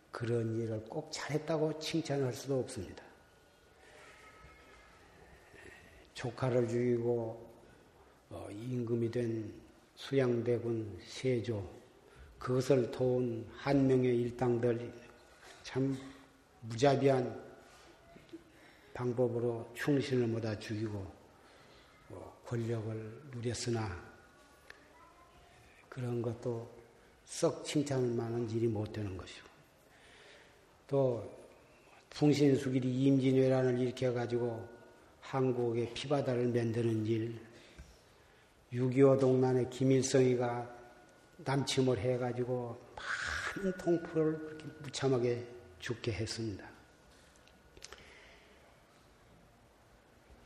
그런 0.10 0.58
일을 0.58 0.86
꼭 0.86 1.10
잘했다고 1.12 1.80
칭찬할 1.80 2.34
수도 2.34 2.62
없습니다. 2.62 3.04
조카를 6.14 6.70
죽이고 6.70 7.50
어, 8.30 8.48
임금이 8.52 9.12
된 9.12 9.54
수양대군 9.96 10.98
세조 11.06 11.70
그것을 12.38 12.90
도운 12.90 13.46
한 13.58 13.86
명의 13.86 14.16
일당들 14.16 14.94
참 15.64 15.98
무자비한 16.62 17.49
방법으로 19.00 19.72
충신을 19.76 20.28
모아 20.28 20.60
죽이고 20.60 20.92
뭐 22.10 22.42
권력을 22.46 23.22
누렸으나 23.32 23.98
그런 25.88 26.22
것도 26.22 26.70
썩 27.24 27.64
칭찬할 27.64 28.10
만한 28.10 28.50
일이 28.50 28.68
못 28.68 28.92
되는 28.92 29.16
것이고 29.18 29.48
또 30.88 31.40
풍신수길이 32.10 33.06
임진왜란을 33.06 33.80
일으켜가지고 33.80 34.68
한국의 35.22 35.94
피바다를 35.94 36.48
만드는 36.48 37.06
일, 37.06 37.40
6.25 38.74 39.20
동란에 39.20 39.70
김일성이가 39.70 40.78
남침을 41.38 42.00
해가지고 42.00 42.78
많은 43.56 43.78
통포를 43.78 44.40
그렇게 44.40 44.66
무참하게 44.82 45.48
죽게 45.80 46.12
했습니다. 46.12 46.79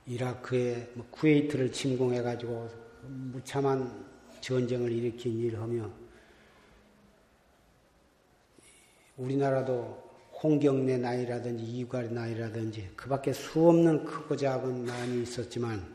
이라크에 0.06 0.89
뭐 0.93 1.06
쿠웨이트를 1.12 1.72
침공해가지고 1.72 2.70
무참한 3.04 4.06
전쟁을 4.41 4.91
일으킨 4.91 5.39
일을 5.39 5.60
하며 5.60 5.89
우리나라도 9.18 10.04
홍경래 10.41 10.97
나이라든지 10.97 11.64
이괄 11.64 12.14
나이라든지 12.14 12.91
그 12.97 13.08
밖에 13.08 13.32
수없는 13.32 14.04
크고 14.04 14.36
작은 14.36 14.84
난이 14.84 15.24
있었지만 15.24 15.93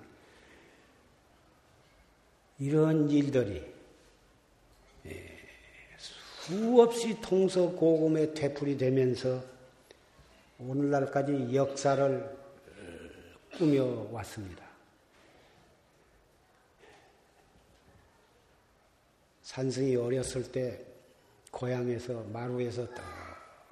이런 2.58 3.10
일들이 3.10 3.62
예, 5.06 5.38
수없이 5.98 7.20
통서 7.20 7.70
고금에 7.70 8.32
되풀이 8.32 8.78
되면서 8.78 9.44
오늘날까지 10.58 11.54
역사를 11.54 12.36
꾸며왔습니다. 13.58 14.64
산승이 19.42 19.96
어렸을 19.96 20.50
때 20.52 20.84
고향에서 21.50 22.22
마루에서 22.32 22.86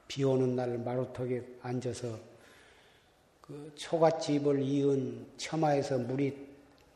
비 0.09 0.24
오는 0.24 0.57
날 0.57 0.78
마루턱에 0.78 1.59
앉아서 1.62 2.18
그 3.41 3.72
초가집을 3.76 4.62
이은 4.62 5.26
처마에서 5.37 5.99
물이 5.99 6.47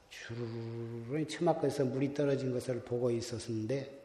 주르르 0.08 1.26
처마에서 1.28 1.84
물이 1.84 2.14
떨어진 2.14 2.52
것을 2.52 2.80
보고 2.80 3.10
있었는데 3.10 4.00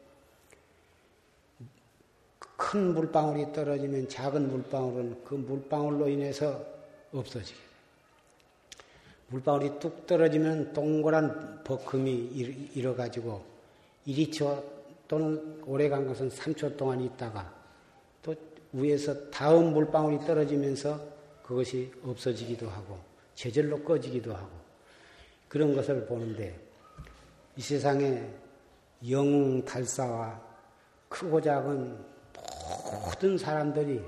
큰 2.38 2.94
물방울이 2.94 3.52
떨어지면 3.52 4.08
작은 4.08 4.48
물방울은 4.48 5.24
그 5.24 5.34
물방울로 5.34 6.08
인해서 6.08 6.64
없어지게 7.12 7.58
돼. 7.58 7.65
물방울이 9.28 9.78
뚝 9.80 10.06
떨어지면 10.06 10.72
동그란 10.72 11.64
버금이 11.64 12.70
일어가지고 12.74 13.44
1리초 14.06 14.62
또는 15.08 15.62
오래 15.66 15.88
간 15.88 16.06
것은 16.06 16.28
3초 16.30 16.76
동안 16.76 17.00
있다가 17.00 17.52
또 18.22 18.34
위에서 18.72 19.30
다음 19.30 19.72
물방울이 19.72 20.24
떨어지면서 20.26 21.00
그것이 21.42 21.92
없어지기도 22.04 22.68
하고 22.68 22.98
제절로 23.34 23.82
꺼지기도 23.82 24.34
하고 24.34 24.50
그런 25.48 25.74
것을 25.74 26.06
보는데 26.06 26.58
이 27.56 27.60
세상에 27.60 28.28
영웅 29.08 29.64
달사와 29.64 30.40
크고 31.08 31.40
작은 31.40 31.96
모든 33.04 33.38
사람들이 33.38 34.02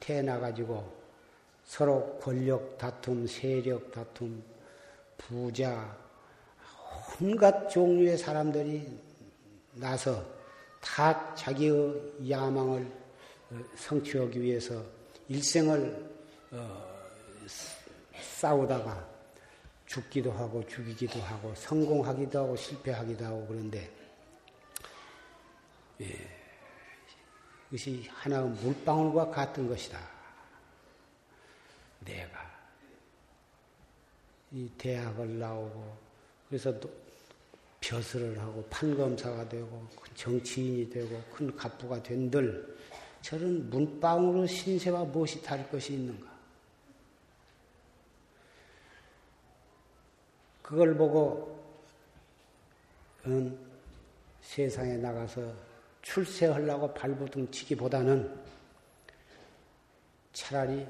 태어나가지고 0.00 1.01
서로 1.64 2.18
권력 2.20 2.76
다툼, 2.76 3.26
세력 3.26 3.90
다툼, 3.90 4.42
부자, 5.16 5.96
온갖 7.20 7.68
종류의 7.68 8.18
사람들이 8.18 8.86
나서 9.74 10.24
다 10.80 11.34
자기의 11.34 12.28
야망을 12.28 12.84
어, 13.50 13.60
성취하기 13.76 14.40
위해서 14.40 14.82
일생을 15.28 16.10
어, 16.50 16.92
싸우다가 18.20 19.08
죽기도 19.86 20.32
하고 20.32 20.66
죽이기도 20.66 21.20
하고 21.20 21.54
성공하기도 21.54 22.38
하고 22.38 22.56
실패하기도 22.56 23.24
하고 23.24 23.46
그런데 23.46 23.90
예, 26.00 26.06
이것이 27.68 28.08
하나의 28.10 28.48
물방울과 28.48 29.30
같은 29.30 29.68
것이다. 29.68 29.98
내가 32.04 32.52
이 34.50 34.68
대학을 34.76 35.38
나오고 35.38 35.96
그래서 36.48 36.78
또 36.78 36.90
벼슬을 37.80 38.38
하고 38.38 38.64
판검사가 38.70 39.48
되고 39.48 39.86
정치인이 40.14 40.90
되고 40.90 41.20
큰 41.32 41.54
갑부가 41.56 42.02
된들 42.02 42.78
저런 43.22 43.68
문방으로 43.70 44.46
신세와 44.46 45.04
무엇이 45.04 45.42
다를 45.42 45.68
것이 45.68 45.94
있는가? 45.94 46.30
그걸 50.62 50.96
보고 50.96 51.62
은 53.26 53.58
세상에 54.40 54.96
나가서 54.96 55.52
출세하려고 56.02 56.92
발부둥 56.92 57.50
치기보다는 57.50 58.40
차라리 60.32 60.86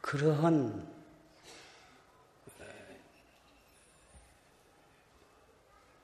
그러한 0.00 0.88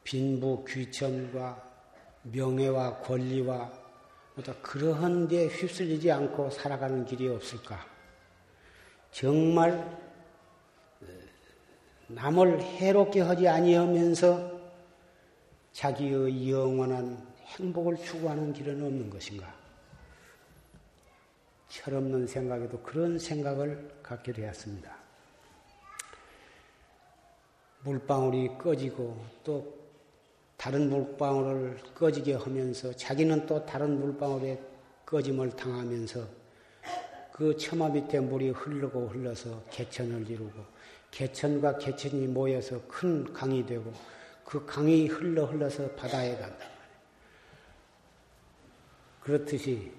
빈부 0.02 0.64
귀천과 0.68 1.74
명예와 2.22 2.98
권리와 2.98 3.72
그러한 4.62 5.28
데 5.28 5.46
휩쓸리지 5.46 6.10
않고 6.10 6.50
살아가는 6.50 7.04
길이 7.06 7.28
없을까? 7.28 7.86
정말 9.10 9.72
어, 11.00 11.06
남을 12.08 12.60
해롭게 12.60 13.20
하지 13.20 13.48
아니하면서 13.48 14.60
자기의 15.72 16.50
영원한 16.50 17.26
행복을 17.46 17.96
추구하는 17.96 18.52
길은 18.52 18.82
없는 18.82 19.08
것인가? 19.08 19.63
철없는 21.74 22.28
생각에도 22.28 22.80
그런 22.82 23.18
생각을 23.18 23.90
갖게 24.00 24.32
되었습니다. 24.32 24.94
물방울이 27.82 28.56
꺼지고 28.56 29.24
또 29.42 29.76
다른 30.56 30.88
물방울을 30.88 31.78
꺼지게 31.94 32.34
하면서 32.34 32.94
자기는 32.94 33.46
또 33.46 33.66
다른 33.66 33.98
물방울에 33.98 34.62
꺼짐을 35.04 35.50
당하면서 35.50 36.24
그 37.32 37.56
처마 37.56 37.88
밑에 37.88 38.20
물이 38.20 38.50
흐르고 38.50 39.08
흘러서 39.08 39.64
개천을 39.70 40.30
이루고 40.30 40.64
개천과 41.10 41.78
개천이 41.78 42.28
모여서 42.28 42.80
큰 42.86 43.32
강이 43.32 43.66
되고 43.66 43.92
그 44.44 44.64
강이 44.64 45.08
흘러 45.08 45.44
흘러서 45.46 45.90
바다에 45.90 46.36
간다. 46.36 46.64
그렇듯이 49.20 49.92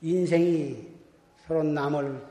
인생이 0.00 0.99
서로 1.50 1.64
남을 1.64 2.24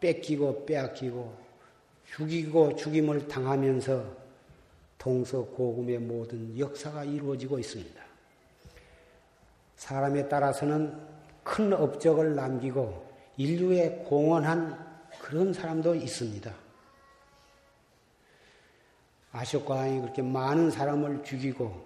뺏기고 0.00 0.66
빼앗기고 0.66 1.32
죽이고 2.06 2.74
죽임을 2.74 3.28
당하면서 3.28 4.04
동서고금의 4.98 5.98
모든 5.98 6.58
역사가 6.58 7.04
이루어지고 7.04 7.60
있습니다. 7.60 8.02
사람에 9.76 10.28
따라서는 10.28 11.00
큰 11.44 11.72
업적을 11.72 12.34
남기고 12.34 13.06
인류에 13.36 14.02
공헌한 14.08 14.84
그런 15.20 15.52
사람도 15.52 15.94
있습니다. 15.94 16.52
아쇼과왕이 19.30 20.00
그렇게 20.00 20.20
많은 20.20 20.72
사람을 20.72 21.22
죽이고 21.22 21.80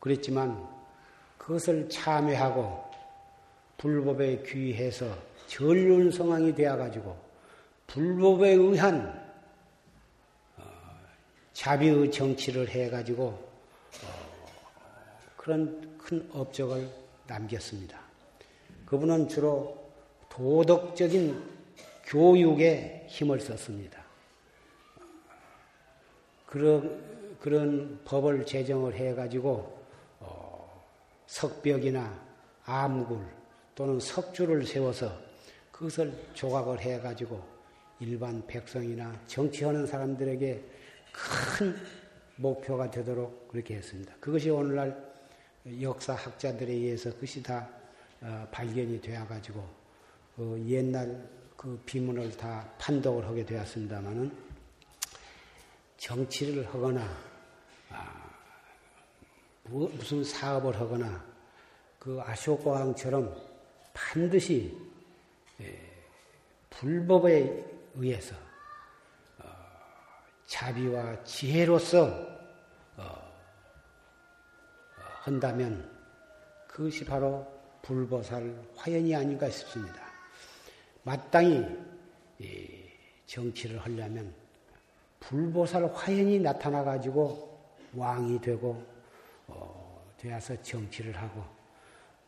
그랬지만 0.00 0.68
그것을 1.38 1.88
참회하고 1.88 2.89
불법에 3.80 4.42
귀해서 4.42 5.06
전륜 5.46 6.10
성황이 6.10 6.54
되어가지고 6.54 7.16
불법에 7.86 8.50
의한 8.50 9.08
어, 10.58 10.62
자비의 11.54 12.10
정치를 12.10 12.68
해가지고 12.68 13.24
어, 13.28 14.30
그런 15.34 15.96
큰 15.96 16.28
업적을 16.30 16.86
남겼습니다. 17.26 17.98
그분은 18.84 19.28
주로 19.28 19.82
도덕적인 20.28 21.42
교육에 22.04 23.06
힘을 23.08 23.40
썼습니다. 23.40 23.98
그런, 26.44 27.38
그런 27.40 28.00
법을 28.04 28.44
제정을 28.44 28.94
해가지고, 28.94 29.86
어, 30.18 30.84
석벽이나 31.28 32.20
암굴, 32.64 33.39
또는 33.74 34.00
석주를 34.00 34.66
세워서 34.66 35.18
그것을 35.72 36.12
조각을 36.34 36.80
해가지고 36.80 37.42
일반 38.00 38.46
백성이나 38.46 39.18
정치하는 39.26 39.86
사람들에게 39.86 40.64
큰 41.12 41.76
목표가 42.36 42.90
되도록 42.90 43.48
그렇게 43.48 43.76
했습니다. 43.76 44.14
그것이 44.20 44.50
오늘날 44.50 45.10
역사학자들에 45.80 46.72
의해서 46.72 47.12
그것이 47.14 47.42
다 47.42 47.68
어, 48.22 48.46
발견이 48.50 49.00
되어가지고 49.00 49.64
그 50.36 50.64
옛날 50.66 51.28
그 51.56 51.78
비문을 51.84 52.36
다 52.36 52.70
판독을 52.78 53.26
하게 53.26 53.44
되었습니다만은 53.44 54.30
정치를 55.98 56.66
하거나 56.66 57.06
아, 57.90 58.30
무슨 59.64 60.24
사업을 60.24 60.78
하거나 60.78 61.22
그 61.98 62.18
아쇼코항처럼 62.22 63.49
반드시 64.08 64.76
예, 65.60 65.78
불법에 66.70 67.64
의해서 67.94 68.34
어, 69.38 69.44
자비와 70.46 71.22
지혜로서 71.22 72.06
어, 72.96 73.02
어, 73.02 73.32
한다면 74.96 75.88
그것이 76.66 77.04
바로 77.04 77.46
불보살 77.82 78.54
화연이 78.76 79.14
아닌가 79.14 79.48
싶습니다. 79.50 80.10
마땅히 81.02 81.64
정치를 83.26 83.78
하려면 83.78 84.32
불보살 85.20 85.84
화연이 85.94 86.38
나타나 86.38 86.84
가지고 86.84 87.58
왕이 87.94 88.40
되고 88.40 88.84
되어서 90.18 90.60
정치를 90.62 91.16
하고 91.16 91.59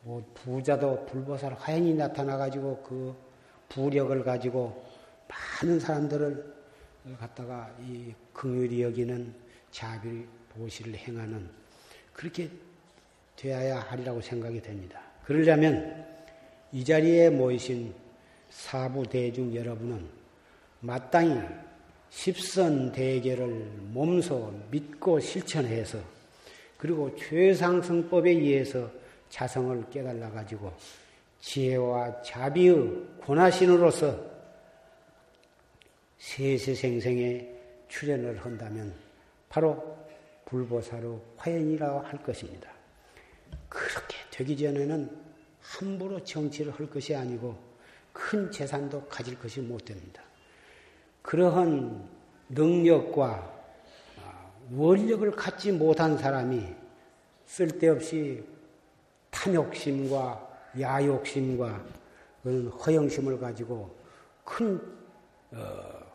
뭐 0.03 0.23
부자도 0.33 1.05
불보살 1.05 1.53
화연이 1.53 1.93
나타나 1.93 2.37
가지고 2.37 2.81
그 2.83 3.15
부력을 3.69 4.23
가지고 4.23 4.85
많은 5.61 5.79
사람들을 5.79 6.53
갖다가 7.19 7.73
이 7.81 8.13
긍휼히 8.33 8.83
여기는 8.83 9.33
자비 9.71 10.25
보시를 10.49 10.95
행하는 10.95 11.49
그렇게 12.13 12.49
되어야 13.35 13.79
하리라고 13.79 14.21
생각이 14.21 14.61
됩니다. 14.61 15.01
그러려면 15.25 16.05
이 16.71 16.83
자리에 16.83 17.29
모이신 17.29 17.93
사부 18.49 19.07
대중 19.07 19.55
여러분은 19.55 20.05
마땅히 20.81 21.41
십선 22.09 22.91
대계를 22.91 23.47
몸소 23.91 24.53
믿고 24.69 25.19
실천해서 25.19 25.99
그리고 26.77 27.15
최상승법에 27.15 28.29
의해서 28.29 28.89
자성을 29.33 29.89
깨달아 29.89 30.29
가지고 30.29 30.71
지혜와 31.39 32.21
자비의 32.21 33.03
권하신으로서 33.19 34.15
세세생생에 36.19 37.49
출연을 37.87 38.45
한다면 38.45 38.93
바로 39.49 39.97
불보사로 40.45 41.19
화연이라고 41.37 42.01
할 42.01 42.21
것입니다. 42.21 42.69
그렇게 43.67 44.17
되기 44.29 44.55
전에는 44.55 45.09
함부로 45.61 46.23
정치를 46.23 46.71
할 46.71 46.87
것이 46.87 47.15
아니고 47.15 47.57
큰 48.11 48.51
재산도 48.51 49.07
가질 49.07 49.39
것이 49.39 49.61
못 49.61 49.83
됩니다. 49.83 50.21
그러한 51.23 52.07
능력과 52.49 53.51
아, 54.21 54.51
원력을 54.71 55.31
갖지 55.31 55.71
못한 55.71 56.19
사람이 56.19 56.67
쓸데없이 57.47 58.52
탐욕심과 59.43 60.71
야욕심과 60.79 61.83
그런 62.41 62.67
허영심을 62.67 63.39
가지고 63.39 63.93
큰 64.45 64.81
어, 65.51 65.57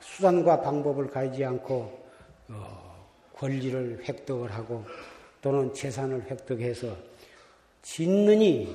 수단과 0.00 0.62
방법을 0.62 1.08
가지지 1.08 1.44
않고 1.44 2.08
어, 2.48 3.06
권리를 3.34 4.02
획득을 4.08 4.50
하고 4.50 4.84
또는 5.42 5.72
재산을 5.74 6.22
획득해서 6.30 6.96
짓느니 7.82 8.74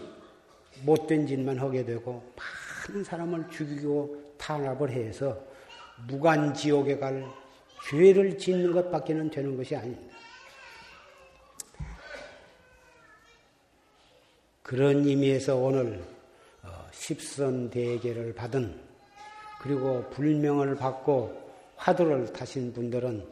못된 0.85 1.25
짓만 1.25 1.57
하게 1.57 1.83
되고 1.83 2.23
많은 2.87 3.03
사람을 3.03 3.49
죽이고 3.49 4.35
탄압을 4.37 4.91
해서 4.91 5.37
무간지옥에 6.07 6.97
갈 6.99 7.25
죄를 7.89 8.37
짓는 8.37 8.71
것밖에는 8.71 9.31
되는 9.31 9.57
것이 9.57 9.75
아닙니다. 9.75 10.15
그런 14.73 15.05
의미에서 15.05 15.55
오늘 15.55 16.03
어, 16.63 16.87
십선 16.91 17.69
대계를 17.69 18.33
받은 18.33 18.75
그리고 19.61 20.03
불명을 20.09 20.75
받고 20.77 21.53
화두를 21.75 22.33
타신 22.33 22.73
분들은 22.73 23.23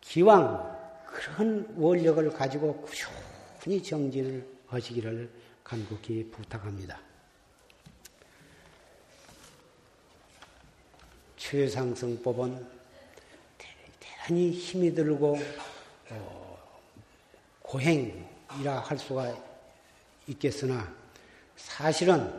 기왕 0.00 1.02
그런 1.06 1.66
원력을 1.76 2.30
가지고 2.30 2.80
꾸준히 2.82 3.82
정진을 3.82 4.46
하시기를 4.68 5.28
간곡히 5.64 6.30
부탁합니다. 6.30 7.00
최상승법은 11.36 12.64
대단히 13.98 14.52
힘이 14.52 14.94
들고 14.94 15.36
어, 16.10 16.58
고행이라 17.62 18.78
할 18.84 18.96
수가 18.96 19.47
있겠으나 20.28 20.94
사실은 21.56 22.32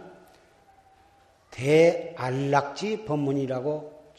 대안락지 1.52 3.06
법문이라고 3.06 4.14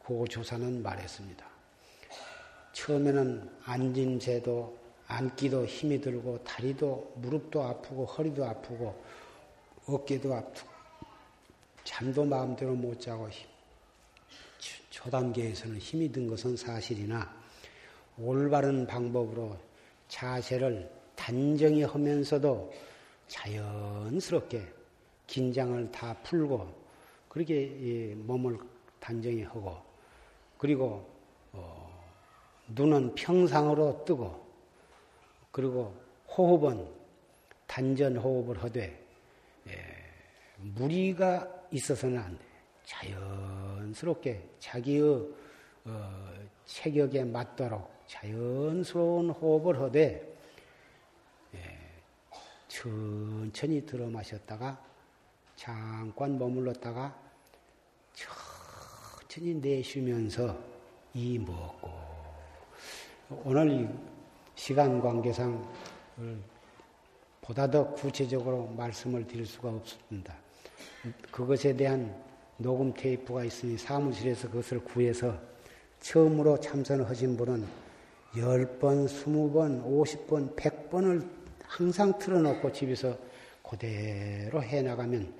고조사는 0.00 0.82
말했습니다. 0.82 1.46
처음에는 2.72 3.50
앉은 3.64 4.20
채도 4.20 4.76
앉기도 5.06 5.64
힘이 5.64 6.00
들고 6.00 6.44
다리도 6.44 7.14
무릎도 7.16 7.62
아프고 7.62 8.04
허리도 8.04 8.44
아프고 8.44 9.02
어깨도 9.86 10.34
아프고 10.34 10.68
잠도 11.84 12.24
마음대로 12.24 12.74
못 12.74 13.00
자고 13.00 13.28
초단계에서는 14.90 15.78
힘이 15.78 16.10
든 16.10 16.26
것은 16.26 16.56
사실이나 16.56 17.34
올바른 18.18 18.86
방법으로 18.86 19.56
자세를 20.08 20.90
단정히 21.14 21.82
하면서도 21.82 22.72
자연스럽게 23.28 24.66
긴장을 25.26 25.90
다 25.90 26.14
풀고 26.22 26.84
그렇게 27.28 28.14
몸을 28.16 28.58
단정히 29.00 29.42
하고 29.42 29.76
그리고 30.58 31.08
어, 31.52 32.04
눈은 32.68 33.14
평상으로 33.14 34.04
뜨고 34.04 34.44
그리고 35.50 35.94
호흡은 36.36 36.88
단전 37.66 38.16
호흡을 38.16 38.62
하되 38.62 39.04
예, 39.68 39.72
무리가 40.58 41.48
있어서는 41.70 42.18
안 42.18 42.38
돼. 42.38 42.44
자연스럽게 42.84 44.48
자기의 44.58 45.28
어, 45.84 46.34
체격에 46.66 47.24
맞도록 47.24 47.90
자연스러운 48.06 49.30
호흡을 49.30 49.80
하되 49.80 50.00
예, 50.00 50.33
천천히 52.84 53.86
들어 53.86 54.06
마셨다가 54.10 54.78
잠깐 55.56 56.38
머물렀다가 56.38 57.18
천천히 58.12 59.54
내쉬면서 59.54 60.54
이 61.14 61.38
먹고 61.38 61.90
오늘 63.44 63.88
시간 64.54 65.00
관계상 65.00 65.66
보다 67.40 67.70
더 67.70 67.90
구체적으로 67.94 68.66
말씀을 68.76 69.26
드릴 69.26 69.46
수가 69.46 69.70
없습니다. 69.70 70.36
그것에 71.30 71.74
대한 71.74 72.14
녹음 72.58 72.92
테이프가 72.92 73.44
있으니 73.44 73.78
사무실에서 73.78 74.48
그것을 74.48 74.84
구해서 74.84 75.40
처음으로 76.00 76.60
참선을 76.60 77.08
하신 77.08 77.38
분은 77.38 77.66
10번, 78.34 79.06
20번, 79.06 79.82
50번, 79.84 80.54
100번을 80.54 81.43
항상 81.76 82.16
틀어놓고 82.20 82.70
집에서 82.70 83.18
그대로 83.68 84.62
해나가면 84.62 85.34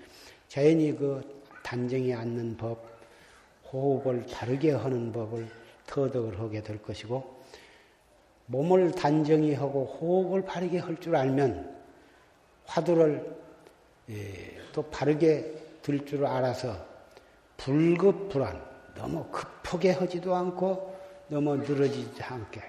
자연히 0.49 0.93
그 0.97 1.23
단정히 1.63 2.13
앉는 2.13 2.57
법, 2.57 2.85
호흡을 3.73 4.27
바르게 4.33 4.73
하는 4.73 5.13
법을 5.13 5.47
터득을 5.87 6.41
하게 6.41 6.61
될 6.61 6.83
것이고, 6.83 7.43
몸을 8.47 8.91
단정히 8.93 9.55
하고 9.55 9.85
호흡을 9.85 10.45
바르게 10.45 10.79
할 10.79 10.97
줄 10.97 11.15
알면 11.15 11.73
화두를 12.67 13.37
예, 14.11 14.59
또 14.73 14.83
바르게 14.91 15.55
들 15.83 16.05
줄 16.05 16.27
알아서 16.27 16.85
불급불안, 17.59 18.61
너무 18.97 19.25
급하게 19.31 19.93
하지도 19.93 20.35
않고 20.35 20.99
너무 21.29 21.57
늘어지지 21.59 22.21
않게. 22.25 22.61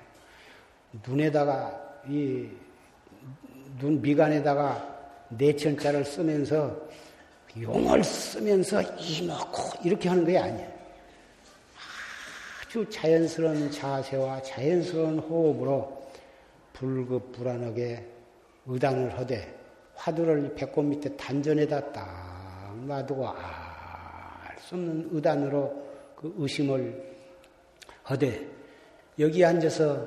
눈에다가 1.08 2.02
이 2.08 2.48
눈 3.77 4.02
미간에다가 4.02 4.95
내천자를 5.30 6.06
쓰면서 6.06 6.76
용을 7.60 8.03
쓰면서 8.03 8.81
이먹고 8.81 9.84
이렇게 9.84 10.10
하는 10.10 10.26
게 10.26 10.38
아니에요. 10.38 10.76
아주 12.61 12.89
자연스러운 12.89 13.72
자세와 13.72 14.41
자연스러운 14.41 15.19
호흡으로 15.19 16.06
불급불안하게 16.73 18.06
의단을 18.65 19.18
하되 19.18 19.57
화두를 19.95 20.53
배꼽 20.56 20.84
밑에 20.84 21.15
단전에다 21.15 21.93
딱 21.93 22.77
놔두고 22.85 23.30
알수 23.30 24.76
없는 24.76 25.10
의단으로 25.11 25.85
그 26.18 26.34
의심을 26.38 27.15
하되 28.03 28.45
여기 29.19 29.45
앉아서 29.45 30.06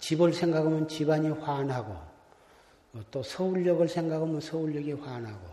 집을 0.00 0.32
생각하면 0.32 0.88
집안이 0.88 1.28
환하고 1.28 2.09
또 3.10 3.22
서울역을 3.22 3.88
생각하면 3.88 4.40
서울역이 4.40 4.92
환하고 4.94 5.46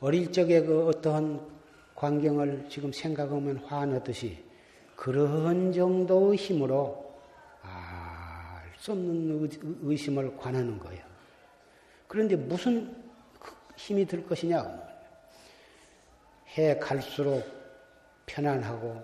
어릴 0.00 0.30
적에 0.30 0.62
그 0.62 0.88
어떠한 0.88 1.40
광경을 1.94 2.66
지금 2.68 2.92
생각하면 2.92 3.56
환하듯이 3.58 4.44
그런 4.94 5.72
정도의 5.72 6.36
힘으로 6.36 7.12
알 7.62 8.18
수 8.78 8.92
없는 8.92 9.50
의심을 9.82 10.36
관하는 10.36 10.78
거예요. 10.78 11.04
그런데 12.06 12.36
무슨 12.36 12.96
힘이 13.76 14.06
들 14.06 14.24
것이냐? 14.26 14.88
해 16.56 16.78
갈수록 16.78 17.44
편안하고 18.26 19.02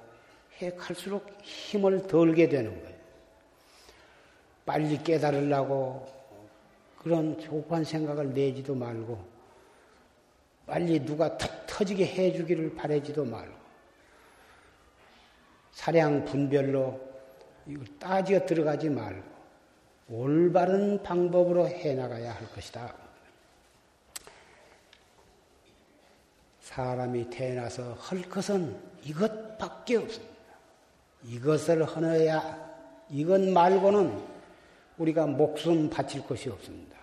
해 0.61 0.73
갈수록 0.75 1.27
힘을 1.43 2.07
덜게 2.07 2.49
되는 2.49 2.71
거예요. 2.83 2.97
빨리 4.65 5.03
깨달으려고 5.03 6.07
그런 7.05 7.39
조급한 7.39 7.85
생각을 7.85 8.33
내지도 8.33 8.75
말고 8.75 9.23
빨리 10.67 11.05
누가 11.05 11.37
턱 11.37 11.67
터지게 11.67 12.07
해주기를 12.07 12.75
바라지도 12.75 13.27
말고 13.27 13.55
사량 15.73 16.25
분별로 16.25 16.99
이걸 17.67 17.85
따지어 17.99 18.47
들어가지 18.47 18.89
말고 18.89 19.35
올바른 20.09 21.03
방법으로 21.03 21.69
해나가야 21.69 22.33
할 22.33 22.49
것이다. 22.53 22.95
사람이 26.61 27.29
태어나서 27.29 27.95
할 27.95 28.23
것은 28.23 28.81
이것밖에 29.03 29.97
없습니다. 29.97 30.35
이것을 31.25 31.85
하너야 31.85 32.65
이것 33.11 33.41
말고는 33.43 34.34
우리가 34.99 35.27
목숨 35.27 35.91
바칠 35.91 36.27
것이 36.27 36.49
없습니다. 36.51 36.95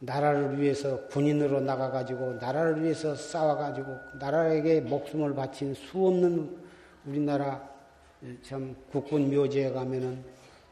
나라를 0.00 0.60
위해서 0.60 1.06
군인으로 1.08 1.60
나가가지고 1.60 2.34
나라를 2.34 2.82
위해서 2.82 3.14
싸워가지고 3.14 3.96
나라에게 4.18 4.80
목숨을 4.80 5.34
바친 5.34 5.74
수 5.74 6.06
없는 6.06 6.56
우리나라 7.06 7.62
참 8.42 8.74
국군 8.90 9.30
묘지에 9.30 9.70
가면은 9.70 10.24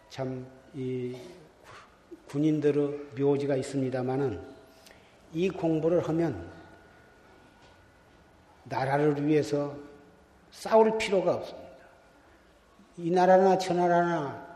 참 0.09 0.61
이 0.75 1.17
군인들의 2.29 3.09
묘지가 3.19 3.57
있습니다만은 3.57 4.41
이 5.33 5.49
공부를 5.49 6.07
하면 6.09 6.49
나라를 8.65 9.27
위해서 9.27 9.75
싸울 10.53 10.97
필요가 10.97 11.35
없습니다. 11.35 11.71
이 12.99 13.11
나라나 13.11 13.59
저 13.59 13.75
나라나 13.75 14.50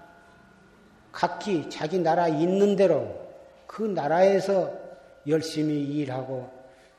각기 1.15 1.71
자기 1.71 2.01
나라 2.01 2.27
있는 2.27 2.75
대로 2.75 3.25
그 3.69 3.83
나라에서 3.85 4.73
열심히 5.29 5.81
일하고 5.81 6.51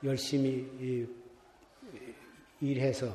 열심히 0.05 1.05
일해서 2.61 3.13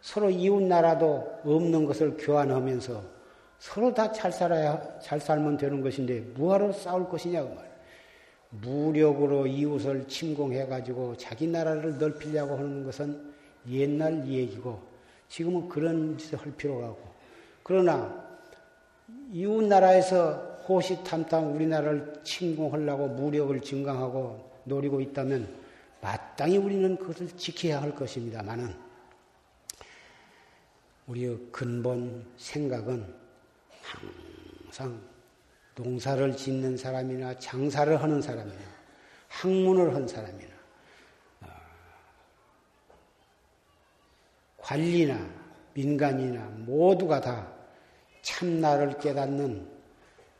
서로 0.00 0.30
이웃 0.30 0.62
나라도 0.62 1.40
없는 1.44 1.84
것을 1.84 2.16
교환하면서 2.16 3.02
서로 3.58 3.92
다 3.92 4.10
잘 4.12 4.32
살아야 4.32 4.98
잘 5.00 5.20
살면 5.20 5.58
되는 5.58 5.82
것인데 5.82 6.20
무하러 6.34 6.72
싸울 6.72 7.06
것이냐고 7.06 7.54
말. 7.54 7.70
무력으로 8.48 9.46
이웃을 9.46 10.08
침공해 10.08 10.66
가지고 10.66 11.14
자기 11.18 11.46
나라를 11.46 11.98
넓히려고 11.98 12.56
하는 12.56 12.82
것은 12.82 13.30
옛날 13.68 14.26
얘기고 14.26 14.80
지금은 15.28 15.68
그런 15.68 16.16
짓을 16.16 16.38
할 16.38 16.50
필요가 16.52 16.88
없고 16.88 17.10
그러나 17.62 18.29
이웃 19.32 19.64
나라에서 19.64 20.50
호시탐탐 20.68 21.54
우리나라를 21.54 22.20
침공하려고 22.24 23.08
무력을 23.08 23.60
증강하고 23.60 24.50
노리고 24.64 25.00
있다면 25.00 25.48
마땅히 26.00 26.56
우리는 26.56 26.96
그것을 26.96 27.28
지켜야 27.36 27.80
할 27.80 27.94
것입니다만은 27.94 28.74
우리의 31.06 31.38
근본 31.52 32.26
생각은 32.36 33.14
항상 33.82 35.00
농사를 35.76 36.36
짓는 36.36 36.76
사람이나 36.76 37.38
장사를 37.38 38.02
하는 38.02 38.20
사람이나 38.20 38.60
학문을 39.28 39.94
한 39.94 40.06
사람이나 40.06 40.50
어, 41.42 41.46
관리나 44.58 45.18
민간이나 45.74 46.42
모두가 46.58 47.20
다 47.20 47.59
참나를 48.22 48.98
깨닫는 48.98 49.66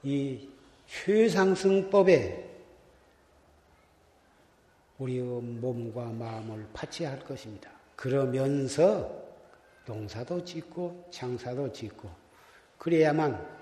이 0.02 0.48
최상승법에 0.86 2.48
우리의 4.98 5.22
몸과 5.22 6.04
마음을 6.04 6.66
바쳐야 6.72 7.12
할 7.12 7.20
것입니다. 7.20 7.70
그러면서 7.96 9.10
농사도 9.86 10.44
짓고 10.44 11.08
장사도 11.10 11.72
짓고 11.72 12.10
그래야만 12.78 13.60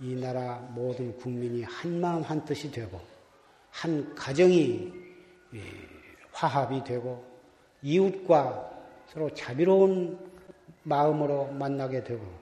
이 0.00 0.14
나라 0.14 0.56
모든 0.70 1.16
국민이 1.16 1.62
한 1.62 2.00
마음 2.00 2.22
한 2.22 2.44
뜻이 2.44 2.70
되고 2.70 3.00
한 3.70 4.14
가정이 4.14 4.92
예, 5.54 5.60
화합이 6.32 6.84
되고 6.84 7.24
이웃과 7.82 8.70
서로 9.08 9.32
자비로운 9.34 10.18
마음으로 10.82 11.48
만나게 11.52 12.04
되고 12.04 12.39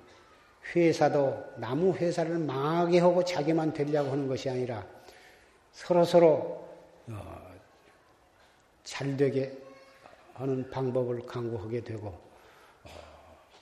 회사도 0.74 1.54
나무 1.56 1.94
회사를 1.94 2.38
망하게 2.38 2.98
하고 2.98 3.24
자기만 3.24 3.72
되려고 3.72 4.10
하는 4.10 4.28
것이 4.28 4.50
아니라 4.50 4.84
서로 5.72 6.04
서로 6.04 6.68
어, 7.08 7.52
잘 8.84 9.16
되게 9.16 9.56
하는 10.34 10.68
방법을 10.70 11.24
강구하게 11.26 11.82
되고 11.82 12.08
어, 12.08 12.90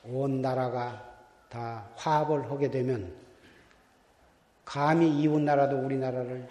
온 0.05 0.43
나라가 0.43 1.15
다 1.49 1.89
화합을 1.95 2.51
하게 2.51 2.71
되면 2.71 3.15
감히 4.65 5.21
이웃 5.21 5.41
나라도 5.41 5.79
우리나라를 5.79 6.49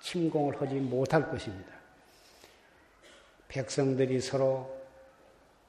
침공을 0.00 0.60
하지 0.60 0.76
못할 0.76 1.30
것입니다. 1.30 1.72
백성들이 3.48 4.20
서로 4.20 4.78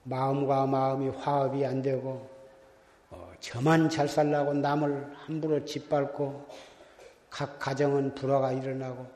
마음과 0.03 0.65
마음이 0.65 1.09
화합이 1.09 1.65
안 1.65 1.81
되고 1.81 2.09
어, 2.09 2.38
저만 3.39 3.89
잘 3.89 4.07
살라고 4.07 4.53
남을 4.53 5.13
함부로 5.15 5.63
짓밟고 5.63 6.47
각 7.29 7.59
가정은 7.59 8.15
불화가 8.15 8.51
일어나고 8.51 9.07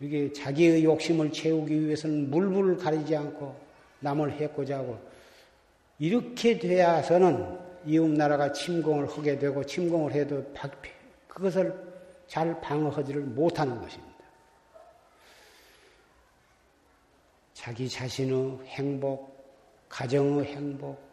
이게 0.00 0.32
자기의 0.32 0.84
욕심을 0.84 1.32
채우기 1.32 1.86
위해서는 1.86 2.30
물불을 2.30 2.76
가리지 2.76 3.16
않고 3.16 3.56
남을 4.00 4.32
해코자 4.32 4.78
하고 4.78 5.00
이렇게 5.98 6.58
되어서는 6.58 7.58
이웃 7.86 8.08
나라가 8.08 8.52
침공을 8.52 9.08
하게 9.08 9.38
되고 9.38 9.64
침공을 9.64 10.12
해도 10.12 10.44
그것을 11.26 11.74
잘 12.26 12.60
방어하지를 12.60 13.22
못하는 13.22 13.80
것입니다. 13.80 14.18
자기 17.54 17.88
자신의 17.88 18.60
행복, 18.66 19.36
가정의 19.88 20.44
행복, 20.44 21.07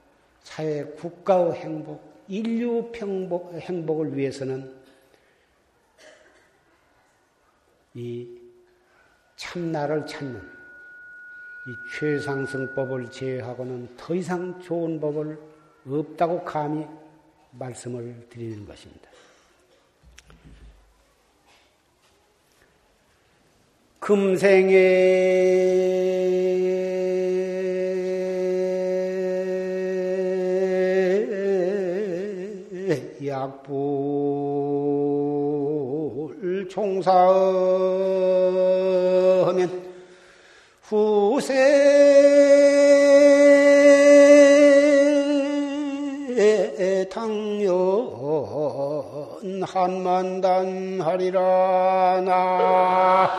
사회 0.45 0.85
국가의 0.85 1.53
행복, 1.53 2.23
인류 2.27 2.91
평복, 2.93 3.53
행복을 3.55 4.15
위해서는 4.15 4.73
이 7.95 8.39
참나를 9.35 10.05
찾는 10.05 10.39
이 10.39 11.97
최상승법을 11.97 13.09
제외하고는 13.11 13.97
더 13.97 14.13
이상 14.13 14.61
좋은 14.61 14.99
법을 14.99 15.37
없다고 15.87 16.43
감히 16.45 16.85
말씀을 17.51 18.27
드리는 18.29 18.65
것입니다. 18.67 19.09
금생에 23.99 24.75
약불 36.75 37.01
총사의 37.01 37.15
하면 39.45 39.81
후세. 40.81 41.53
당연 47.09 47.73
한만단 49.63 50.99
하리라. 51.01 52.21
나 52.25 53.29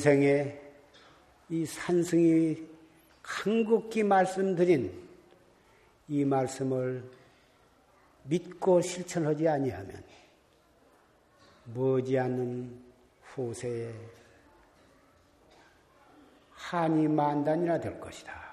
금생에 0.00 0.58
이 1.50 1.66
산승이 1.66 2.56
한국기 3.22 4.02
말씀드린 4.02 4.90
이 6.08 6.24
말씀을 6.24 7.04
믿고 8.22 8.80
실천하지 8.80 9.46
아니하면 9.46 10.02
머지않는 11.74 12.82
후세에 13.24 13.92
한이 16.52 17.06
만단이나 17.06 17.78
될 17.78 18.00
것이다. 18.00 18.49